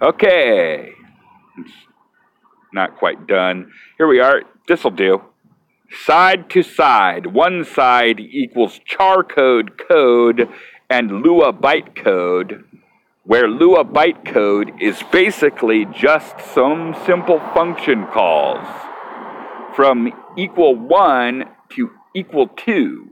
Okay. 0.02 0.92
It's 1.58 1.72
not 2.72 2.96
quite 2.96 3.26
done. 3.26 3.70
Here 3.98 4.06
we 4.06 4.20
are. 4.20 4.42
This 4.68 4.84
will 4.84 4.90
do. 4.90 5.22
Side 6.04 6.48
to 6.50 6.62
side. 6.62 7.26
One 7.26 7.64
side 7.64 8.20
equals 8.20 8.80
charcode 8.88 9.78
code 9.78 9.88
code 9.88 10.48
and 10.88 11.22
Lua 11.22 11.52
bytecode 11.52 12.64
where 13.24 13.48
Lua 13.48 13.84
bytecode 13.84 14.80
is 14.80 15.02
basically 15.12 15.84
just 15.94 16.40
some 16.40 16.96
simple 17.06 17.38
function 17.54 18.06
calls 18.06 18.66
from 19.76 20.12
equal 20.36 20.74
1 20.74 21.44
to 21.70 21.90
equal 22.14 22.48
2. 22.48 23.09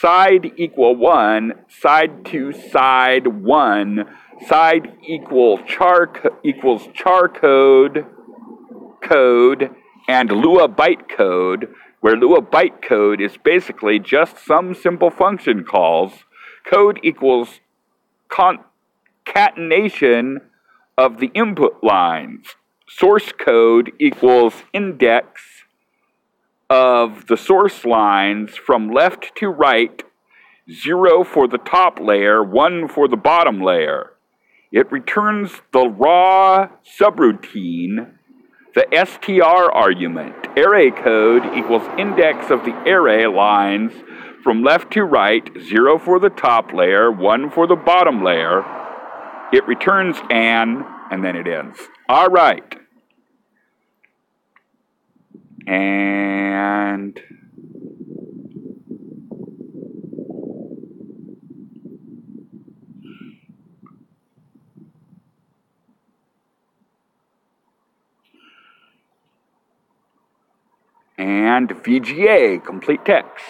Side 0.00 0.52
equal 0.56 0.96
1, 0.96 1.52
side 1.68 2.24
2, 2.24 2.52
side 2.52 3.26
1, 3.26 4.06
side 4.48 4.96
equal 5.06 5.58
char 5.64 6.10
equals 6.42 6.88
char 6.94 7.28
code, 7.28 8.06
code, 9.02 9.70
and 10.08 10.30
Lua 10.30 10.66
bytecode, 10.66 11.68
where 12.00 12.16
Lua 12.16 12.40
bytecode 12.40 13.20
is 13.20 13.36
basically 13.36 13.98
just 13.98 14.38
some 14.38 14.72
simple 14.74 15.10
function 15.10 15.62
calls. 15.62 16.24
Code 16.64 16.98
equals 17.02 17.60
concatenation 18.28 20.40
of 20.96 21.20
the 21.20 21.30
input 21.34 21.84
lines. 21.84 22.56
Source 22.88 23.30
code 23.32 23.92
equals 23.98 24.54
index 24.72 25.51
of 26.72 27.26
the 27.26 27.36
source 27.36 27.84
lines 27.84 28.56
from 28.56 28.90
left 28.90 29.36
to 29.36 29.48
right, 29.48 30.02
0 30.70 31.22
for 31.22 31.46
the 31.46 31.58
top 31.58 32.00
layer, 32.00 32.42
1 32.42 32.88
for 32.88 33.06
the 33.08 33.16
bottom 33.16 33.60
layer. 33.60 34.12
It 34.72 34.90
returns 34.90 35.60
the 35.74 35.86
raw 35.86 36.70
subroutine, 36.98 38.14
the 38.74 38.86
str 39.04 39.42
argument. 39.42 40.46
Array 40.56 40.90
code 40.90 41.44
equals 41.54 41.86
index 41.98 42.50
of 42.50 42.64
the 42.64 42.74
array 42.88 43.26
lines 43.26 43.92
from 44.42 44.62
left 44.62 44.90
to 44.94 45.04
right, 45.04 45.50
0 45.60 45.98
for 45.98 46.18
the 46.18 46.30
top 46.30 46.72
layer, 46.72 47.12
1 47.12 47.50
for 47.50 47.66
the 47.66 47.76
bottom 47.76 48.24
layer. 48.24 48.64
It 49.52 49.68
returns 49.68 50.16
an, 50.30 50.86
and 51.10 51.22
then 51.22 51.36
it 51.36 51.46
ends. 51.46 51.78
All 52.08 52.28
right. 52.28 52.81
And 55.66 57.20
and 71.18 71.68
VGA, 71.68 72.64
complete 72.64 73.04
text. 73.04 73.44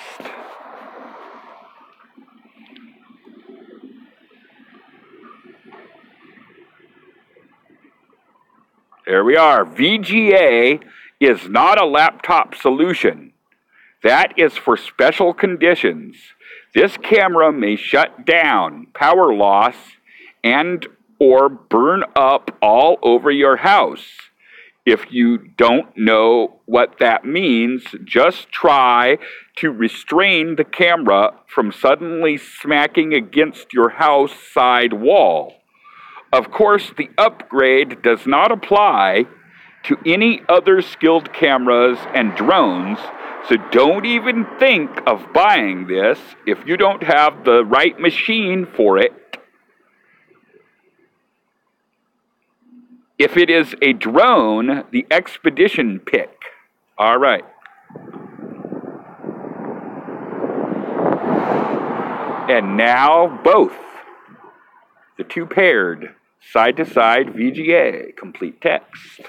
There 9.07 9.25
we 9.25 9.37
are. 9.37 9.65
VGA 9.65 10.83
is 11.23 11.49
not 11.49 11.81
a 11.81 11.87
laptop 11.87 12.53
solution. 12.55 13.33
That 14.03 14.37
is 14.37 14.57
for 14.57 14.77
special 14.77 15.33
conditions. 15.33 16.17
This 16.75 16.97
camera 16.97 17.53
may 17.53 17.77
shut 17.77 18.27
down, 18.27 18.89
power 18.93 19.33
loss, 19.33 19.77
and 20.43 20.85
or 21.21 21.49
burn 21.49 22.03
up 22.17 22.57
all 22.61 22.99
over 23.03 23.31
your 23.31 23.59
house. 23.59 24.05
If 24.85 25.13
you 25.13 25.39
don't 25.39 25.97
know 25.97 26.59
what 26.67 26.99
that 26.99 27.25
means, 27.25 27.85
just 28.05 28.51
try 28.51 29.19
to 29.59 29.71
restrain 29.71 30.57
the 30.57 30.65
camera 30.65 31.35
from 31.47 31.71
suddenly 31.71 32.37
smacking 32.37 33.15
against 33.15 33.73
your 33.73 33.91
house 33.91 34.33
side 34.53 34.95
wall. 34.95 35.55
Of 36.33 36.51
course, 36.51 36.91
the 36.97 37.11
upgrade 37.17 38.03
does 38.03 38.27
not 38.27 38.51
apply 38.51 39.27
to 39.85 39.99
any 40.07 40.43
other 40.49 40.81
skilled 40.83 41.33
cameras 41.33 41.99
and 42.15 42.35
drones, 42.37 42.99
so 43.49 43.57
don't 43.71 44.07
even 44.07 44.47
think 44.59 44.91
of 45.07 45.33
buying 45.33 45.87
this 45.87 46.19
if 46.47 46.59
you 46.67 46.77
don't 46.77 47.03
have 47.03 47.45
the 47.45 47.65
right 47.65 47.99
machine 47.99 48.67
for 48.67 48.99
it. 48.99 49.13
If 53.19 53.37
it 53.37 53.51
is 53.51 53.75
a 53.83 53.93
drone, 53.93 54.85
the 54.91 55.07
Expedition 55.11 56.01
pick. 56.01 56.43
All 56.99 57.19
right. 57.19 57.45
And 62.49 62.77
now 62.77 63.41
both. 63.45 63.77
The 65.19 65.25
two 65.25 65.47
paired 65.47 66.15
side 66.41 66.77
to 66.79 66.85
side 66.85 67.29
VGA, 67.29 68.17
complete 68.17 68.61
text. 68.61 69.21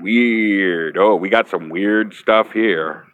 Weird. 0.00 0.96
Oh, 0.98 1.16
we 1.16 1.28
got 1.28 1.48
some 1.48 1.68
weird 1.68 2.14
stuff 2.14 2.52
here. 2.52 3.06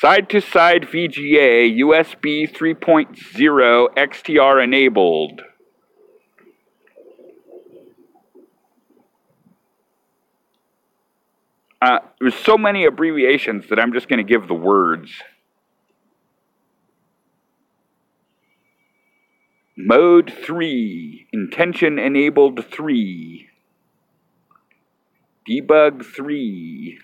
Side 0.00 0.28
to 0.30 0.40
side 0.40 0.82
VGA, 0.82 1.76
USB 1.80 2.48
3.0 2.48 3.88
XTR 3.96 4.62
enabled. 4.62 5.42
Uh, 11.82 11.98
there's 12.20 12.34
so 12.34 12.56
many 12.56 12.84
abbreviations 12.84 13.68
that 13.70 13.80
I'm 13.80 13.92
just 13.92 14.08
going 14.08 14.24
to 14.24 14.24
give 14.24 14.46
the 14.46 14.54
words. 14.54 15.10
Mode 19.80 20.32
3, 20.44 21.28
Intention 21.32 22.00
Enabled 22.00 22.66
3, 22.66 23.48
Debug 25.48 26.04
3. 26.04 26.98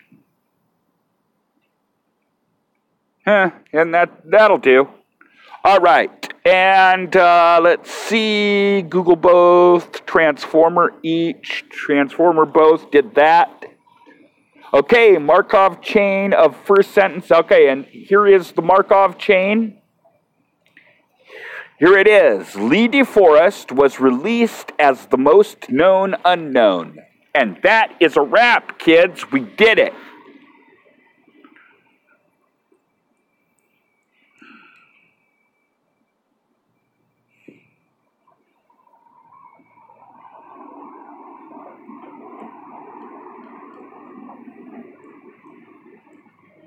Huh, 3.25 3.51
and 3.73 3.95
that, 3.95 4.29
that'll 4.29 4.59
do. 4.59 4.89
All 5.63 5.79
right, 5.79 6.35
and 6.45 7.15
uh, 7.15 7.61
let's 7.63 7.93
see, 7.93 8.83
Google 8.83 9.15
both, 9.15 10.05
Transformer 10.05 10.95
each, 11.05 11.65
Transformer 11.71 12.45
both 12.45 12.91
did 12.91 13.15
that. 13.15 13.67
Okay, 14.73 15.17
Markov 15.19 15.81
chain 15.81 16.33
of 16.33 16.57
first 16.67 16.91
sentence. 16.91 17.31
Okay, 17.31 17.69
and 17.69 17.85
here 17.85 18.27
is 18.27 18.51
the 18.51 18.63
Markov 18.63 19.17
chain. 19.17 19.79
Here 21.85 21.99
it 21.99 22.09
is 22.09 22.57
Lee 22.57 22.89
DeForest 22.89 23.71
was 23.71 24.01
released 24.01 24.73
as 24.79 25.05
the 25.05 25.19
most 25.19 25.69
known 25.69 26.17
unknown. 26.25 26.99
And 27.35 27.59
that 27.63 27.95
is 28.01 28.17
a 28.17 28.23
wrap, 28.23 28.79
kids. 28.79 29.31
We 29.31 29.41
did 29.41 29.79
it. 29.79 29.93